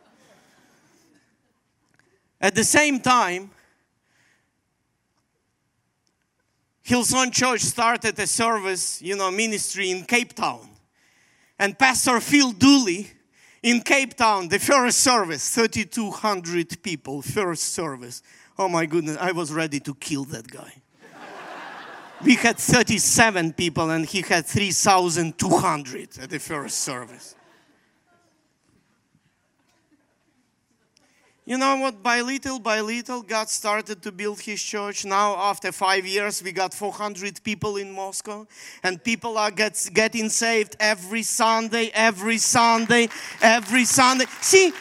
At 2.40 2.56
the 2.56 2.64
same 2.64 3.00
time, 3.02 3.52
Hillsong 6.86 7.34
Church 7.34 7.62
started 7.62 8.18
a 8.20 8.28
service, 8.28 9.02
you 9.02 9.16
know, 9.16 9.32
ministry 9.32 9.90
in 9.90 10.06
Cape 10.06 10.34
Town 10.34 10.75
and 11.60 11.78
Pastor 11.78 12.20
Phil 12.20 12.52
Dooley 12.52 13.12
in 13.64 13.82
Cape 13.82 14.16
Town, 14.16 14.48
the 14.48 14.60
first 14.60 15.00
service, 15.00 15.54
3,200 15.54 16.84
people, 16.84 17.22
first 17.22 17.74
service. 17.74 18.22
Oh 18.58 18.70
my 18.70 18.86
goodness, 18.86 19.18
I 19.20 19.32
was 19.32 19.52
ready 19.52 19.80
to 19.82 19.96
kill 19.96 20.24
that 20.26 20.48
guy. 20.48 20.74
we 22.24 22.36
had 22.36 22.58
37 22.58 23.54
people 23.54 23.90
and 23.90 24.06
he 24.06 24.22
had 24.22 24.46
3,200 24.46 26.20
at 26.20 26.30
the 26.30 26.40
first 26.40 26.82
service. 26.82 27.36
You 31.48 31.60
know 31.60 31.76
what? 31.76 32.02
By 32.02 32.22
little 32.22 32.58
by 32.58 32.82
little, 32.82 33.22
God 33.22 33.50
started 33.50 34.02
to 34.02 34.12
build 34.12 34.40
His 34.40 34.64
church. 34.64 35.06
Now, 35.06 35.36
after 35.36 35.72
five 35.72 36.04
years, 36.04 36.42
we 36.42 36.52
got 36.52 36.74
400 36.74 37.44
people 37.44 37.78
in 37.78 37.92
Moscow, 37.92 38.48
and 38.82 39.04
people 39.04 39.38
are 39.38 39.52
gets, 39.52 39.88
getting 39.90 40.30
saved 40.30 40.76
every 40.80 41.22
Sunday, 41.22 41.92
every 41.94 42.40
Sunday, 42.40 43.10
every 43.44 43.86
Sunday. 43.86 44.26
See, 44.42 44.74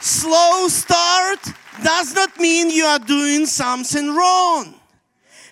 slow 0.00 0.68
start 0.68 1.40
does 1.84 2.14
not 2.14 2.38
mean 2.40 2.70
you 2.70 2.86
are 2.86 2.98
doing 2.98 3.44
something 3.44 4.14
wrong, 4.14 4.74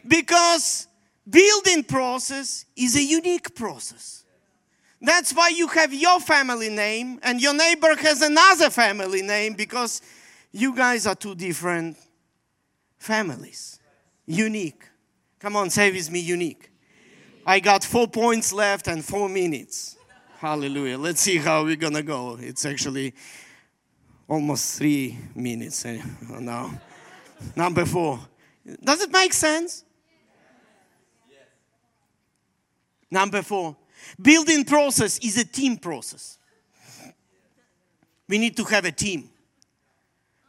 because 0.09 0.89
building 1.29 1.85
process 1.85 2.65
is 2.75 2.97
a 2.97 3.03
unique 3.03 3.55
process. 3.55 4.25
That's 5.03 5.35
why 5.35 5.49
you 5.49 5.67
have 5.69 5.93
your 5.93 6.21
family 6.21 6.71
name, 6.71 7.21
and 7.23 7.39
your 7.39 7.53
neighbor 7.53 7.95
has 7.97 8.23
another 8.23 8.71
family 8.71 9.21
name 9.21 9.53
because 9.53 10.01
you 10.55 10.73
guys 10.75 11.05
are 11.05 11.17
two 11.17 11.35
different 11.35 11.97
families. 12.97 13.81
Unique. 14.25 14.85
Come 15.41 15.57
on, 15.57 15.69
say 15.69 15.91
with 15.91 16.09
me, 16.13 16.21
unique. 16.21 16.71
I 17.45 17.59
got 17.59 17.83
four 17.83 18.07
points 18.07 18.53
left 18.53 18.87
and 18.87 19.05
four 19.05 19.29
minutes. 19.29 19.97
Hallelujah. 20.39 20.97
Let's 20.97 21.23
see 21.23 21.39
how 21.39 21.65
we're 21.65 21.75
gonna 21.75 22.05
go. 22.05 22.39
It's 22.41 22.65
actually 22.65 23.15
almost 24.29 24.79
three 24.79 25.19
minutes 25.35 25.85
eh, 25.87 26.01
now. 26.39 26.81
Number 27.57 27.85
four. 27.85 28.21
Does 28.83 29.03
it 29.03 29.11
make 29.11 29.33
sense? 29.33 29.85
Number 33.11 33.43
four. 33.43 33.77
Building 34.23 34.65
process 34.65 35.19
is 35.19 35.37
a 35.37 35.45
team 35.45 35.79
process. 35.79 36.39
We 38.29 38.39
need 38.39 38.57
to 38.57 38.65
have 38.65 38.85
a 38.85 38.93
team. 38.93 39.31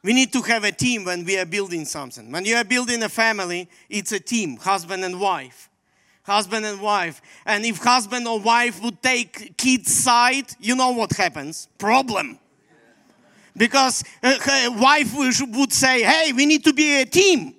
We 0.06 0.14
need 0.14 0.32
to 0.34 0.44
have 0.44 0.64
a 0.64 0.72
team 0.72 1.04
when 1.04 1.26
we 1.26 1.36
are 1.40 1.48
building 1.48 1.84
something. 1.84 2.32
When 2.32 2.46
you 2.46 2.58
are 2.58 2.64
building 2.64 3.02
a 3.02 3.10
family, 3.10 3.68
it's 3.90 4.12
a 4.12 4.20
team, 4.20 4.58
husband 4.58 5.04
and 5.04 5.20
wife. 5.20 5.68
Husband 6.22 6.64
and 6.64 6.80
wife. 6.80 7.24
And 7.44 7.66
if 7.66 7.78
husband 7.78 8.28
or 8.28 8.40
wife 8.40 8.84
would 8.84 9.02
take 9.02 9.58
kid's 9.58 9.92
side, 9.92 10.46
you 10.60 10.76
know 10.76 10.92
what 10.92 11.14
happens? 11.14 11.68
Problem. 11.80 12.38
Because 13.58 14.04
a 14.22 14.38
uh, 14.68 14.78
wife 14.78 15.12
would 15.16 15.74
say, 15.74 16.04
hey, 16.04 16.34
we 16.34 16.46
need 16.46 16.64
to 16.66 16.74
be 16.74 17.02
a 17.02 17.06
team. 17.06 17.56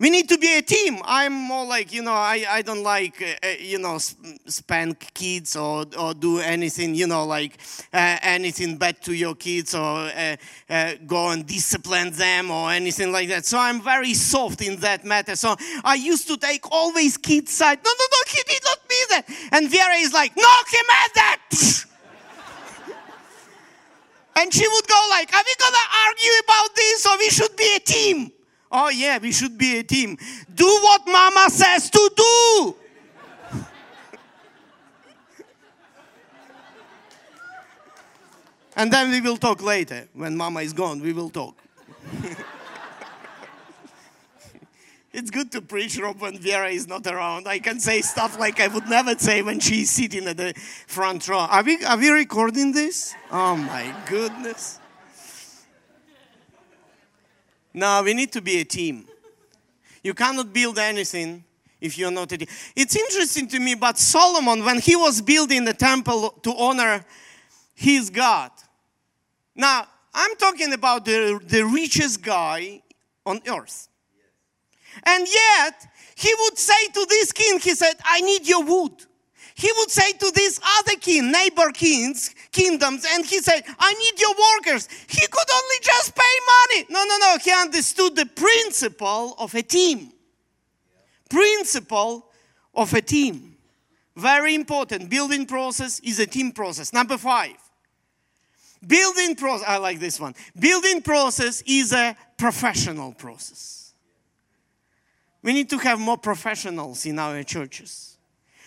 We 0.00 0.10
need 0.10 0.28
to 0.30 0.38
be 0.38 0.58
a 0.58 0.62
team. 0.62 0.98
I'm 1.04 1.32
more 1.32 1.64
like, 1.64 1.92
you 1.92 2.02
know, 2.02 2.14
I, 2.14 2.44
I 2.48 2.62
don't 2.62 2.82
like, 2.82 3.22
uh, 3.22 3.46
uh, 3.46 3.50
you 3.60 3.78
know, 3.78 3.98
spank 3.98 5.14
kids 5.14 5.54
or, 5.54 5.84
or 5.96 6.14
do 6.14 6.40
anything, 6.40 6.96
you 6.96 7.06
know, 7.06 7.24
like 7.24 7.58
uh, 7.92 8.18
anything 8.20 8.76
bad 8.76 9.00
to 9.02 9.14
your 9.14 9.36
kids 9.36 9.72
or 9.72 10.08
uh, 10.08 10.34
uh, 10.68 10.94
go 11.06 11.28
and 11.30 11.46
discipline 11.46 12.10
them 12.10 12.50
or 12.50 12.72
anything 12.72 13.12
like 13.12 13.28
that. 13.28 13.46
So 13.46 13.56
I'm 13.56 13.80
very 13.80 14.14
soft 14.14 14.62
in 14.62 14.80
that 14.80 15.04
matter. 15.04 15.36
So 15.36 15.54
I 15.84 15.94
used 15.94 16.26
to 16.26 16.36
take 16.38 16.72
always 16.72 17.16
kids' 17.16 17.52
side. 17.52 17.78
No, 17.84 17.90
no, 17.96 18.04
no, 18.10 18.18
he 18.26 18.42
did 18.48 18.62
not 18.64 18.78
mean 18.90 19.06
that. 19.10 19.28
And 19.52 19.70
Vera 19.70 19.94
is 19.94 20.12
like, 20.12 20.36
knock 20.36 20.68
him 20.72 20.86
at 20.90 21.14
that. 21.14 21.50
and 24.38 24.52
she 24.52 24.66
would 24.66 24.88
go 24.88 25.06
like, 25.10 25.32
are 25.32 25.44
we 25.46 25.54
going 25.56 25.72
to 25.72 25.86
argue 26.08 26.32
about 26.42 26.74
this 26.74 27.06
or 27.06 27.16
we 27.16 27.30
should 27.30 27.56
be 27.56 27.76
a 27.76 27.78
team? 27.78 28.33
Oh, 28.76 28.88
yeah, 28.88 29.18
we 29.18 29.30
should 29.30 29.56
be 29.56 29.78
a 29.78 29.84
team. 29.84 30.18
Do 30.52 30.64
what 30.64 31.02
mama 31.06 31.46
says 31.48 31.88
to 31.90 32.10
do. 32.16 32.74
and 38.76 38.92
then 38.92 39.12
we 39.12 39.20
will 39.20 39.36
talk 39.36 39.62
later. 39.62 40.08
When 40.12 40.36
mama 40.36 40.62
is 40.62 40.72
gone, 40.72 41.00
we 41.00 41.12
will 41.12 41.30
talk. 41.30 41.56
it's 45.12 45.30
good 45.30 45.52
to 45.52 45.62
preach, 45.62 45.96
Rob, 45.96 46.20
when 46.20 46.36
Vera 46.36 46.68
is 46.68 46.88
not 46.88 47.06
around. 47.06 47.46
I 47.46 47.60
can 47.60 47.78
say 47.78 48.00
stuff 48.00 48.40
like 48.40 48.58
I 48.58 48.66
would 48.66 48.88
never 48.88 49.16
say 49.16 49.42
when 49.42 49.60
she's 49.60 49.88
sitting 49.90 50.26
at 50.26 50.36
the 50.36 50.52
front 50.88 51.28
row. 51.28 51.38
Are 51.38 51.62
we, 51.62 51.84
are 51.84 51.96
we 51.96 52.08
recording 52.08 52.72
this? 52.72 53.14
Oh, 53.30 53.54
my 53.56 53.94
goodness. 54.08 54.80
No, 57.74 58.02
we 58.04 58.14
need 58.14 58.30
to 58.32 58.40
be 58.40 58.60
a 58.60 58.64
team. 58.64 59.06
You 60.02 60.14
cannot 60.14 60.52
build 60.52 60.78
anything 60.78 61.44
if 61.80 61.98
you're 61.98 62.12
not 62.12 62.30
a 62.30 62.38
team. 62.38 62.48
It's 62.76 62.94
interesting 62.94 63.48
to 63.48 63.58
me, 63.58 63.74
but 63.74 63.98
Solomon, 63.98 64.64
when 64.64 64.80
he 64.80 64.94
was 64.94 65.20
building 65.20 65.64
the 65.64 65.74
temple 65.74 66.30
to 66.42 66.54
honor 66.56 67.04
his 67.74 68.10
God, 68.10 68.52
now 69.56 69.86
I'm 70.14 70.36
talking 70.36 70.72
about 70.72 71.04
the, 71.04 71.40
the 71.44 71.64
richest 71.64 72.22
guy 72.22 72.82
on 73.26 73.40
earth. 73.48 73.88
And 75.04 75.26
yet, 75.26 75.88
he 76.14 76.32
would 76.42 76.56
say 76.56 76.86
to 76.92 77.06
this 77.08 77.32
king, 77.32 77.58
he 77.58 77.74
said, 77.74 77.94
I 78.04 78.20
need 78.20 78.46
your 78.46 78.62
wood 78.62 78.92
he 79.54 79.70
would 79.78 79.90
say 79.90 80.10
to 80.12 80.32
these 80.34 80.60
other 80.78 80.96
king, 81.00 81.30
neighbor 81.30 81.70
kings, 81.70 82.34
kingdoms, 82.50 83.06
and 83.08 83.24
he 83.24 83.38
said, 83.38 83.62
I 83.78 83.94
need 83.94 84.20
your 84.20 84.34
workers. 84.56 84.88
He 85.08 85.24
could 85.26 85.50
only 85.52 85.76
just 85.80 86.14
pay 86.14 86.22
money. 86.46 86.86
No, 86.90 87.04
no, 87.04 87.16
no. 87.18 87.38
He 87.40 87.52
understood 87.52 88.16
the 88.16 88.26
principle 88.26 89.36
of 89.38 89.54
a 89.54 89.62
team. 89.62 90.12
Principle 91.30 92.26
of 92.74 92.92
a 92.94 93.00
team. 93.00 93.56
Very 94.16 94.56
important. 94.56 95.08
Building 95.08 95.46
process 95.46 96.00
is 96.00 96.18
a 96.18 96.26
team 96.26 96.50
process. 96.50 96.92
Number 96.92 97.16
five. 97.16 97.54
Building 98.84 99.36
process, 99.36 99.66
I 99.68 99.76
like 99.76 100.00
this 100.00 100.18
one. 100.18 100.34
Building 100.58 101.00
process 101.00 101.62
is 101.64 101.92
a 101.92 102.16
professional 102.36 103.12
process. 103.12 103.92
We 105.42 105.52
need 105.52 105.70
to 105.70 105.78
have 105.78 106.00
more 106.00 106.18
professionals 106.18 107.06
in 107.06 107.20
our 107.20 107.42
churches. 107.44 108.13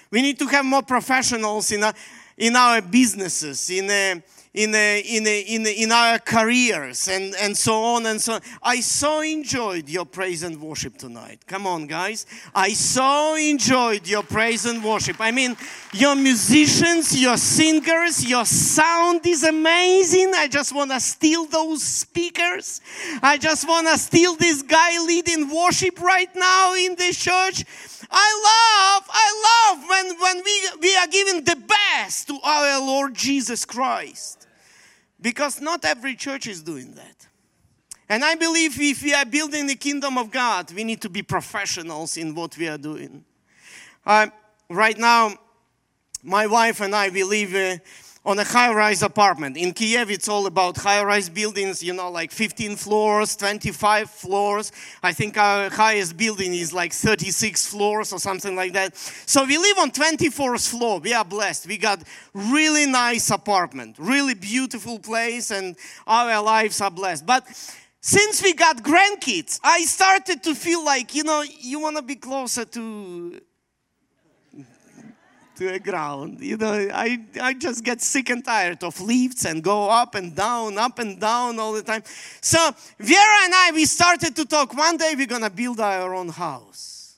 We 0.09 0.21
need 0.21 0.39
to 0.39 0.47
have 0.47 0.65
more 0.65 0.83
professionals 0.83 1.71
in 1.71 1.83
our, 1.83 1.93
in 2.37 2.55
our 2.55 2.81
businesses, 2.81 3.69
in, 3.69 3.89
a, 3.89 4.23
in, 4.53 4.73
a, 4.73 4.99
in, 4.99 5.27
a, 5.27 5.39
in, 5.41 5.67
in 5.67 5.91
our 5.91 6.17
careers, 6.19 7.07
and, 7.07 7.36
and 7.36 7.55
so 7.55 7.83
on 7.83 8.05
and 8.05 8.19
so 8.19 8.33
on. 8.33 8.41
I 8.63 8.79
so 8.79 9.21
enjoyed 9.21 9.88
your 9.88 10.05
praise 10.05 10.43
and 10.43 10.60
worship 10.60 10.97
tonight. 10.97 11.45
Come 11.45 11.67
on, 11.67 11.86
guys. 11.86 12.25
I 12.55 12.73
so 12.73 13.36
enjoyed 13.36 14.07
your 14.07 14.23
praise 14.23 14.65
and 14.65 14.83
worship. 14.83 15.17
I 15.19 15.31
mean, 15.31 15.55
your 15.93 16.15
musicians, 16.15 17.19
your 17.19 17.38
singers, 17.38 18.25
your 18.27 18.45
sound 18.45 19.25
is 19.27 19.43
amazing. 19.43 20.31
I 20.36 20.47
just 20.47 20.73
want 20.73 20.91
to 20.91 20.99
steal 20.99 21.45
those 21.45 21.83
speakers. 21.83 22.81
I 23.21 23.38
just 23.38 23.67
want 23.67 23.88
to 23.88 23.97
steal 23.97 24.36
this 24.36 24.62
guy 24.63 24.97
leading 25.05 25.53
worship 25.53 26.01
right 26.01 26.33
now 26.36 26.73
in 26.73 26.95
the 26.95 27.13
church. 27.13 27.63
I 28.10 28.97
love, 28.97 29.07
I 29.10 29.75
love 29.75 29.89
when, 29.89 30.19
when 30.19 30.43
we, 30.43 30.69
we 30.81 30.95
are 30.95 31.07
giving 31.07 31.43
the 31.43 31.55
best 31.55 32.27
to 32.27 32.39
our 32.43 32.79
Lord 32.79 33.13
Jesus 33.13 33.65
Christ. 33.65 34.46
Because 35.19 35.60
not 35.60 35.84
every 35.84 36.15
church 36.15 36.47
is 36.47 36.62
doing 36.62 36.93
that. 36.93 37.27
And 38.10 38.23
I 38.23 38.36
believe 38.36 38.80
if 38.80 39.03
we 39.03 39.13
are 39.13 39.25
building 39.25 39.67
the 39.67 39.75
kingdom 39.75 40.17
of 40.17 40.32
God, 40.32 40.71
we 40.71 40.84
need 40.84 41.01
to 41.01 41.10
be 41.10 41.21
professionals 41.21 42.15
in 42.15 42.34
what 42.36 42.58
we 42.58 42.67
are 42.67 42.77
doing. 42.77 43.25
Uh, 44.06 44.27
right 44.69 44.97
now, 44.97 45.34
my 46.23 46.47
wife 46.47 46.80
and 46.82 46.95
I, 46.95 47.10
we 47.10 47.23
live 47.23 47.53
uh, 47.53 47.84
on 48.27 48.37
a 48.39 48.43
high 48.43 48.73
rise 48.73 49.03
apartment. 49.03 49.55
In 49.55 49.71
Kiev, 49.71 50.11
it's 50.11 50.27
all 50.27 50.47
about 50.47 50.75
high 50.75 51.01
rise 51.01 51.29
buildings, 51.29 51.81
you 51.81 51.93
know, 51.93 52.11
like 52.11 52.29
15 52.29 52.75
floors, 52.75 53.37
25 53.37 54.09
floors. 54.09 54.73
I 55.01 55.13
think 55.13 55.37
our 55.37 55.69
highest 55.69 56.17
building 56.17 56.53
is 56.53 56.73
like 56.73 56.91
36 56.91 57.65
floors 57.67 58.11
or 58.11 58.19
something 58.19 58.53
like 58.53 58.73
that. 58.73 58.97
So 58.97 59.45
we 59.45 59.57
live 59.57 59.77
on 59.77 59.91
24th 59.91 60.69
floor. 60.69 60.99
We 60.99 61.13
are 61.13 61.23
blessed. 61.23 61.67
We 61.67 61.77
got 61.77 62.03
really 62.33 62.85
nice 62.85 63.31
apartment, 63.31 63.95
really 63.97 64.33
beautiful 64.33 64.99
place, 64.99 65.49
and 65.49 65.77
our 66.05 66.43
lives 66.43 66.81
are 66.81 66.91
blessed. 66.91 67.25
But 67.25 67.47
since 68.01 68.43
we 68.43 68.53
got 68.53 68.83
grandkids, 68.83 69.61
I 69.63 69.85
started 69.85 70.43
to 70.43 70.53
feel 70.53 70.83
like, 70.83 71.15
you 71.15 71.23
know, 71.23 71.45
you 71.61 71.79
want 71.79 71.95
to 71.95 72.03
be 72.03 72.15
closer 72.15 72.65
to 72.65 73.39
to 75.57 75.73
a 75.73 75.79
ground. 75.79 76.39
You 76.39 76.57
know, 76.57 76.89
I, 76.93 77.19
I 77.41 77.53
just 77.53 77.83
get 77.83 78.01
sick 78.01 78.29
and 78.29 78.43
tired 78.43 78.83
of 78.83 78.99
lifts 79.01 79.45
and 79.45 79.63
go 79.63 79.89
up 79.89 80.15
and 80.15 80.35
down, 80.35 80.77
up 80.77 80.99
and 80.99 81.19
down 81.19 81.59
all 81.59 81.73
the 81.73 81.81
time. 81.81 82.03
So 82.41 82.57
Vera 82.99 83.37
and 83.43 83.53
I, 83.53 83.71
we 83.73 83.85
started 83.85 84.35
to 84.35 84.45
talk. 84.45 84.75
One 84.75 84.97
day 84.97 85.13
we're 85.15 85.27
gonna 85.27 85.49
build 85.49 85.79
our 85.79 86.13
own 86.13 86.29
house. 86.29 87.15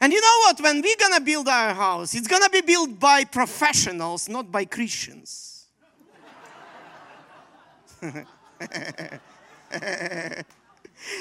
And 0.00 0.12
you 0.12 0.20
know 0.20 0.38
what? 0.44 0.60
When 0.60 0.82
we're 0.82 0.96
gonna 0.96 1.20
build 1.20 1.48
our 1.48 1.74
house, 1.74 2.14
it's 2.14 2.28
gonna 2.28 2.50
be 2.50 2.60
built 2.60 3.00
by 3.00 3.24
professionals, 3.24 4.28
not 4.28 4.52
by 4.52 4.64
Christians. 4.64 5.66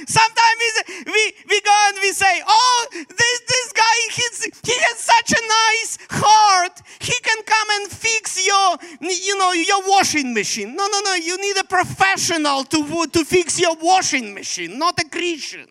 Sometimes 0.08 0.74
we, 1.06 1.34
we 1.50 1.62
go 1.62 1.76
and 1.88 1.98
we 2.02 2.12
say, 2.12 2.42
oh, 2.48 2.88
this, 2.92 3.40
this 3.48 3.74
guy, 3.74 3.98
he's, 4.12 4.44
he 4.44 4.74
has 4.88 4.98
such 5.00 5.32
a 5.32 5.42
nice 5.48 5.98
heart. 6.10 6.82
He 7.00 7.14
can 7.22 7.44
come 7.44 7.68
and 7.82 7.92
fix 7.92 8.46
your, 8.46 8.78
you 9.02 9.38
know, 9.38 9.52
your 9.52 9.88
washing 9.88 10.34
machine. 10.34 10.76
No, 10.76 10.88
no, 10.88 11.00
no. 11.02 11.16
You 11.16 11.38
need 11.42 11.58
a 11.58 11.64
professional 11.66 12.64
to, 12.66 13.08
to 13.08 13.26
fix 13.26 13.60
your 13.60 13.76
washing 13.82 14.34
machine, 14.34 14.78
not 14.80 15.00
a 15.00 15.10
Christian. 15.10 15.68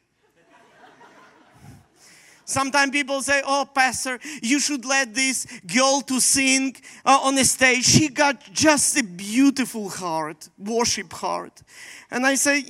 Sometimes 2.45 2.91
people 2.91 3.23
say, 3.23 3.43
"Oh, 3.45 3.65
pastor, 3.65 4.19
you 4.43 4.61
should 4.61 4.85
let 4.85 5.15
this 5.15 5.47
girl 5.67 6.03
to 6.03 6.21
sing 6.21 6.77
uh, 7.05 7.21
on 7.23 7.35
the 7.37 7.45
stage. 7.45 7.85
She 7.85 8.09
got 8.09 8.53
just 8.53 8.99
a 8.99 9.03
beautiful 9.03 9.89
heart, 9.89 10.49
worship 10.59 11.13
heart." 11.13 11.63
And 12.11 12.27
I 12.27 12.35
say, 12.35 12.65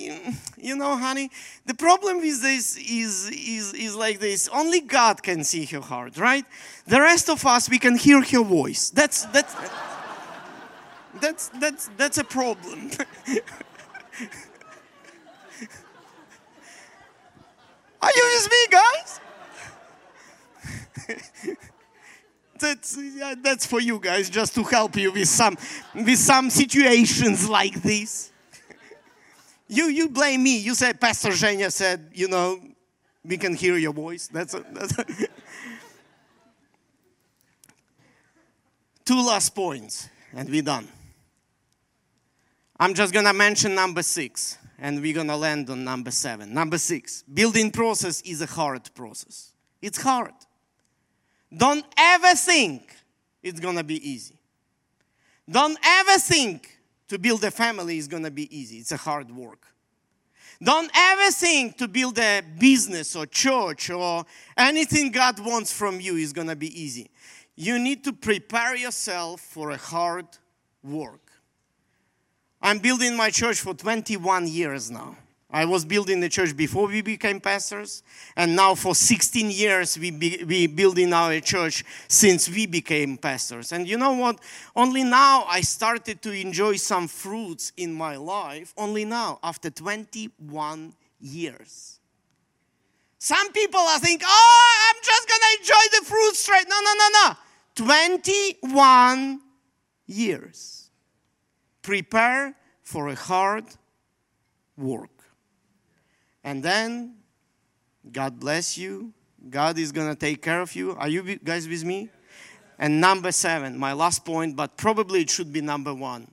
"You 0.57 0.77
know, 0.77 0.97
honey, 0.97 1.31
the 1.67 1.75
problem 1.75 2.19
with 2.19 2.41
this 2.41 2.77
is 2.77 3.29
is 3.31 3.75
is 3.75 3.97
like 3.97 4.21
this. 4.21 4.49
Only 4.49 4.81
God 4.81 5.23
can 5.23 5.43
see 5.43 5.65
her 5.67 5.81
heart, 5.81 6.19
right? 6.19 6.45
The 6.87 7.01
rest 7.01 7.29
of 7.29 7.45
us, 7.45 7.69
we 7.69 7.79
can 7.79 7.97
hear 7.97 8.23
her 8.23 8.45
voice. 8.45 8.91
That's 8.91 9.25
that's 9.27 9.55
that's 11.21 11.49
that's 11.49 11.91
that's 11.97 12.19
a 12.19 12.25
problem." 12.25 12.91
Are 18.05 18.13
you 18.15 18.23
with 18.35 18.51
me, 18.51 18.67
guys? 18.71 19.21
that's, 22.59 22.99
yeah, 22.99 23.35
that's 23.43 23.67
for 23.67 23.81
you 23.81 23.99
guys, 23.99 24.31
just 24.31 24.55
to 24.55 24.63
help 24.63 24.97
you 24.97 25.13
with 25.13 25.29
some, 25.29 25.57
with 25.95 26.19
some 26.19 26.51
situations 26.51 27.49
like 27.49 27.75
this. 27.83 28.33
you, 29.69 29.87
you 29.87 30.09
blame 30.09 30.43
me. 30.43 30.59
You 30.59 30.75
say, 30.75 30.93
Pastor 30.93 31.31
Zhenya 31.31 31.71
said, 31.73 32.11
you 32.15 32.29
know, 32.29 32.61
we 33.25 33.37
can 33.39 33.55
hear 33.55 33.77
your 33.77 33.93
voice. 33.93 34.29
That's, 34.29 34.55
a, 34.55 34.65
that's 34.73 34.99
a 34.99 35.05
Two 39.05 39.21
last 39.21 39.55
points, 39.55 40.09
and 40.33 40.49
we're 40.49 40.63
done. 40.63 40.89
I'm 42.81 42.95
just 42.95 43.13
gonna 43.13 43.35
mention 43.35 43.75
number 43.75 44.03
six, 44.03 44.59
and 44.79 45.01
we're 45.03 45.15
gonna 45.15 45.37
land 45.37 45.69
on 45.69 45.85
number 45.85 46.11
seven. 46.11 46.55
Number 46.55 46.79
six, 46.79 47.23
building 47.23 47.71
process 47.71 48.23
is 48.23 48.41
a 48.41 48.47
hard 48.47 48.89
process. 48.95 49.53
It's 49.83 50.01
hard. 50.01 50.33
Don't 51.57 51.85
ever 51.97 52.35
think 52.35 52.95
it's 53.43 53.61
gonna 53.61 53.85
be 53.85 54.09
easy. 54.09 54.37
Don't 55.51 55.79
ever 55.85 56.19
think 56.19 56.79
to 57.09 57.19
build 57.19 57.45
a 57.45 57.51
family 57.51 57.99
is 57.99 58.09
gonna 58.09 58.31
be 58.31 58.55
easy. 58.57 58.79
It's 58.79 58.93
a 58.93 58.97
hard 58.97 59.31
work. 59.31 59.67
Don't 60.63 60.91
ever 60.95 61.31
think 61.31 61.77
to 61.79 61.89
build 61.89 62.19
a 62.19 62.43
business 62.59 63.17
or 63.17 63.27
church 63.27 63.91
or 63.91 64.25
anything 64.57 65.11
God 65.11 65.39
wants 65.41 65.73
from 65.73 66.01
you 66.01 66.17
is 66.17 66.33
going 66.33 66.49
to 66.49 66.57
be 66.57 66.81
easy. 66.81 67.11
You 67.57 67.79
need 67.79 68.05
to 68.05 68.13
prepare 68.13 68.77
yourself 68.77 69.41
for 69.41 69.71
a 69.71 69.77
hard 69.77 70.27
work. 70.83 71.21
I'm 72.63 72.79
building 72.79 73.17
my 73.17 73.31
church 73.31 73.61
for 73.61 73.75
21 73.75 74.49
years 74.49 74.91
now. 74.91 75.17
I 75.55 75.65
was 75.67 75.85
building 75.85 76.19
the 76.19 76.29
church 76.29 76.57
before 76.57 76.89
we 76.89 77.01
became 77.01 77.39
pastors, 77.39 78.03
and 78.37 78.57
now 78.57 78.75
for 78.75 78.93
16 78.93 79.53
years 79.53 79.97
we 79.97 80.11
be, 80.11 80.43
we 80.45 80.67
building 80.67 81.13
our 81.13 81.39
church 81.39 81.85
since 82.09 82.49
we 82.49 82.67
became 82.67 83.17
pastors. 83.17 83.71
And 83.71 83.87
you 83.87 83.97
know 83.97 84.15
what? 84.15 84.41
Only 84.75 85.05
now 85.05 85.45
I 85.45 85.61
started 85.61 86.23
to 86.23 86.33
enjoy 86.33 86.75
some 86.75 87.07
fruits 87.07 87.73
in 87.77 87.95
my 87.95 88.17
life. 88.17 88.75
Only 88.77 89.05
now, 89.05 89.39
after 89.45 89.71
21 89.71 90.93
years. 91.21 92.01
Some 93.21 93.53
people 93.53 93.79
are 93.79 94.01
thinking, 94.01 94.27
"Oh, 94.29 94.91
I'm 94.91 95.01
just 95.05 95.29
gonna 95.29 95.53
enjoy 95.61 95.99
the 95.99 96.05
fruits 96.05 96.41
straight." 96.41 96.69
No, 96.69 96.81
no, 96.81 96.95
no, 96.99 97.09
no. 97.21 97.37
21 97.77 99.41
years. 100.07 100.91
Prepare 101.81 102.57
for 102.83 103.07
a 103.07 103.15
hard 103.15 103.67
work. 104.77 105.14
And 106.45 106.63
then 106.63 107.15
God 108.13 108.39
bless 108.39 108.77
you. 108.79 109.13
God 109.49 109.79
is 109.79 109.91
going 109.93 110.09
to 110.09 110.15
take 110.15 110.43
care 110.43 110.61
of 110.61 110.75
you. 110.77 110.93
Are 110.93 111.09
you 111.09 111.37
guys 111.39 111.67
with 111.67 111.85
me? 111.85 112.11
And 112.79 113.01
number 113.01 113.33
seven, 113.33 113.79
my 113.79 113.93
last 113.93 114.25
point, 114.25 114.57
but 114.57 114.77
probably 114.77 115.23
it 115.23 115.31
should 115.31 115.53
be 115.53 115.61
number 115.61 115.95
one. 115.95 116.31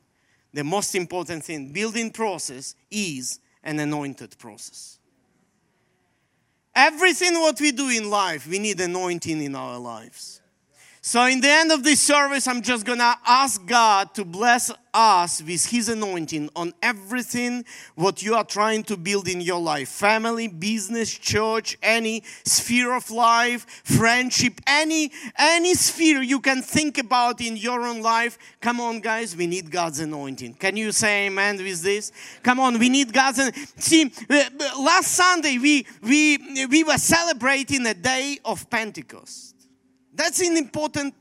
The 0.54 0.64
most 0.64 0.96
important 0.96 1.44
thing 1.46 1.72
building 1.72 2.12
process 2.12 2.76
is 2.90 3.40
an 3.64 3.80
anointed 3.80 4.38
process. 4.38 5.00
Everything 6.76 7.40
what 7.40 7.60
we 7.60 7.72
do 7.72 7.90
in 7.90 8.10
life, 8.10 8.48
we 8.48 8.60
need 8.60 8.80
anointing 8.80 9.42
in 9.42 9.56
our 9.56 9.78
lives. 9.78 10.41
So, 11.04 11.26
in 11.26 11.42
the 11.42 11.50
end 11.50 11.72
of 11.72 11.84
this 11.84 12.00
service, 12.00 12.48
I'm 12.48 12.62
just 12.62 12.86
gonna 12.86 13.16
ask 13.26 13.66
God 13.66 14.14
to 14.14 14.24
bless 14.24 14.72
us 14.94 15.42
with 15.42 15.66
His 15.66 15.90
anointing 15.90 16.52
on 16.56 16.76
everything 16.84 17.66
what 17.96 18.22
you 18.22 18.36
are 18.36 18.44
trying 18.44 18.84
to 18.84 18.98
build 18.98 19.28
in 19.28 19.42
your 19.42 19.60
life 19.60 19.90
family, 19.90 20.48
business, 20.48 21.12
church, 21.12 21.76
any 21.82 22.22
sphere 22.46 22.94
of 22.94 23.10
life, 23.10 23.66
friendship, 23.84 24.62
any, 24.68 25.12
any 25.40 25.74
sphere 25.74 26.22
you 26.22 26.40
can 26.40 26.62
think 26.62 27.00
about 27.00 27.42
in 27.42 27.58
your 27.58 27.82
own 27.82 28.04
life. 28.04 28.38
Come 28.60 28.80
on, 28.80 29.00
guys, 29.00 29.36
we 29.36 29.48
need 29.48 29.72
God's 29.72 30.02
anointing. 30.02 30.54
Can 30.54 30.78
you 30.78 30.92
say 30.92 31.26
amen 31.26 31.58
with 31.58 31.82
this? 31.82 32.12
Come 32.44 32.60
on, 32.60 32.78
we 32.78 32.90
need 32.90 33.12
God's 33.12 33.40
anointing. 33.40 33.66
See, 33.78 34.14
uh, 34.30 34.44
last 34.80 35.14
Sunday 35.14 35.58
we, 35.58 35.88
we, 36.04 36.68
we 36.68 36.84
were 36.84 37.00
celebrating 37.00 37.88
a 37.88 37.96
day 37.96 38.38
of 38.46 38.70
Pentecost. 38.70 39.51
That's 40.14 40.40
an 40.42 40.58
important, 40.58 41.14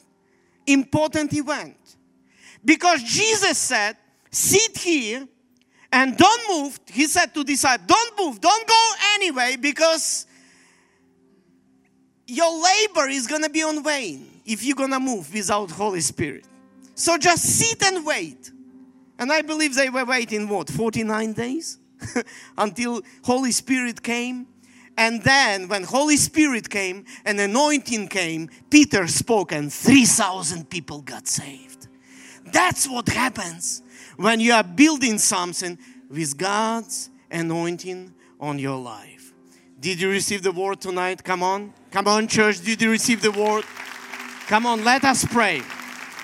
important 0.67 1.33
event. 1.33 1.77
Because 2.65 3.03
Jesus 3.03 3.57
said, 3.59 3.97
sit 4.31 4.77
here 4.77 5.27
and 5.93 6.17
don't 6.17 6.43
move. 6.51 6.79
He 6.87 7.07
said 7.07 7.33
to 7.35 7.45
disciples, 7.45 7.87
don't 7.87 8.19
move, 8.19 8.41
don't 8.41 8.67
go 8.67 8.91
anyway, 9.15 9.57
because 9.61 10.27
your 12.27 12.63
labor 12.63 13.09
is 13.09 13.27
going 13.27 13.43
to 13.43 13.51
be 13.51 13.63
on 13.63 13.83
vain 13.83 14.29
if 14.45 14.63
you're 14.65 14.77
going 14.77 14.91
to 14.91 15.01
move 15.01 15.33
without 15.33 15.71
Holy 15.71 16.01
Spirit. 16.01 16.45
So 16.95 17.17
just 17.19 17.45
sit 17.45 17.83
and 17.85 18.05
wait. 18.05 18.51
And 19.19 19.33
I 19.33 19.43
believe 19.43 19.75
they 19.75 19.91
were 19.91 20.05
waiting 20.05 20.49
what 20.49 20.69
49 20.69 21.33
days 21.33 21.79
until 22.59 23.03
Holy 23.25 23.53
Spirit 23.53 24.03
came 24.03 24.47
and 25.01 25.23
then 25.23 25.67
when 25.69 25.85
Holy 25.85 26.19
Spirit 26.19 26.69
came 26.69 27.07
and 27.25 27.41
anointing 27.41 28.09
came, 28.09 28.51
Peter 28.69 29.07
spoke 29.07 29.51
and 29.51 29.73
3,000 29.73 30.69
people 30.69 31.01
got 31.01 31.27
saved. 31.27 31.89
That's 32.53 32.87
what 32.87 33.09
happens 33.09 33.83
when 34.19 34.41
you 34.41 34.53
are 34.53 34.63
building 34.63 35.17
something 35.17 35.79
with 36.11 36.37
God's 36.37 37.09
anointing 37.31 38.13
on 38.39 38.59
your 38.59 38.77
life. 38.77 39.33
Did 39.81 40.03
you 40.03 40.11
receive 40.11 40.43
the 40.43 40.53
word 40.53 40.83
tonight? 40.83 41.25
Come 41.25 41.43
on. 41.43 41.73
Come 41.91 42.07
on, 42.07 42.29
church. 42.29 42.61
Did 42.61 42.83
you 42.83 42.91
receive 42.91 43.23
the 43.23 43.33
word? 43.33 43.65
Come 44.49 44.67
on, 44.67 44.85
let 44.85 45.05
us 45.05 45.25
pray. 45.25 45.63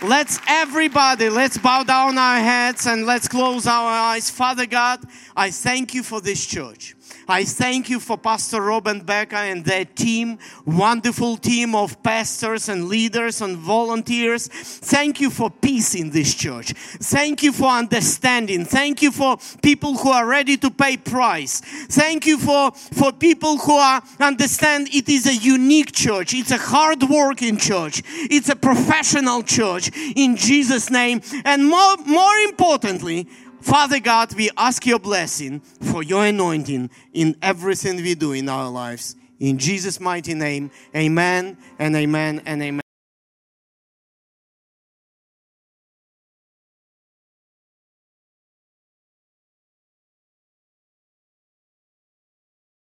Let's 0.02 0.38
everybody, 0.46 1.30
let's 1.30 1.56
bow 1.56 1.82
down 1.82 2.18
our 2.18 2.40
heads 2.40 2.86
and 2.86 3.06
let's 3.06 3.26
close 3.26 3.66
our 3.66 3.90
eyes. 3.90 4.28
Father 4.28 4.66
God, 4.66 5.00
I 5.34 5.50
thank 5.50 5.94
you 5.94 6.02
for 6.02 6.20
this 6.20 6.44
church. 6.44 6.95
I 7.28 7.44
thank 7.44 7.90
you 7.90 7.98
for 7.98 8.16
Pastor 8.16 8.60
Rob 8.60 8.86
and 8.86 9.04
Becca 9.04 9.36
and 9.36 9.64
their 9.64 9.84
team, 9.84 10.38
wonderful 10.64 11.36
team 11.36 11.74
of 11.74 12.00
pastors 12.02 12.68
and 12.68 12.84
leaders 12.84 13.40
and 13.40 13.56
volunteers. 13.56 14.46
Thank 14.46 15.20
you 15.20 15.30
for 15.30 15.50
peace 15.50 15.96
in 15.96 16.10
this 16.10 16.34
church. 16.34 16.72
Thank 16.72 17.42
you 17.42 17.52
for 17.52 17.66
understanding. 17.68 18.64
Thank 18.64 19.02
you 19.02 19.10
for 19.10 19.38
people 19.60 19.96
who 19.96 20.10
are 20.10 20.24
ready 20.24 20.56
to 20.58 20.70
pay 20.70 20.96
price. 20.96 21.60
Thank 21.88 22.26
you 22.26 22.38
for, 22.38 22.70
for 22.70 23.12
people 23.12 23.58
who 23.58 23.74
are 23.74 24.02
understand 24.20 24.88
it 24.92 25.08
is 25.08 25.26
a 25.26 25.34
unique 25.34 25.92
church. 25.92 26.32
It's 26.32 26.52
a 26.52 26.58
hard 26.58 27.02
working 27.02 27.56
church. 27.56 28.02
It's 28.06 28.48
a 28.48 28.56
professional 28.56 29.42
church 29.42 29.90
in 30.14 30.36
Jesus' 30.36 30.90
name. 30.90 31.22
And 31.44 31.68
more, 31.68 31.96
more 32.06 32.36
importantly, 32.48 33.28
Father 33.66 33.98
God, 33.98 34.32
we 34.34 34.48
ask 34.56 34.86
your 34.86 35.00
blessing 35.00 35.58
for 35.58 36.00
your 36.04 36.24
anointing 36.24 36.88
in 37.12 37.36
everything 37.42 37.96
we 37.96 38.14
do 38.14 38.30
in 38.30 38.48
our 38.48 38.70
lives. 38.70 39.16
In 39.40 39.58
Jesus' 39.58 39.98
mighty 39.98 40.34
name, 40.34 40.70
amen 40.94 41.58
and 41.76 41.96
amen 41.96 42.42
and 42.46 42.62
amen. 42.62 42.85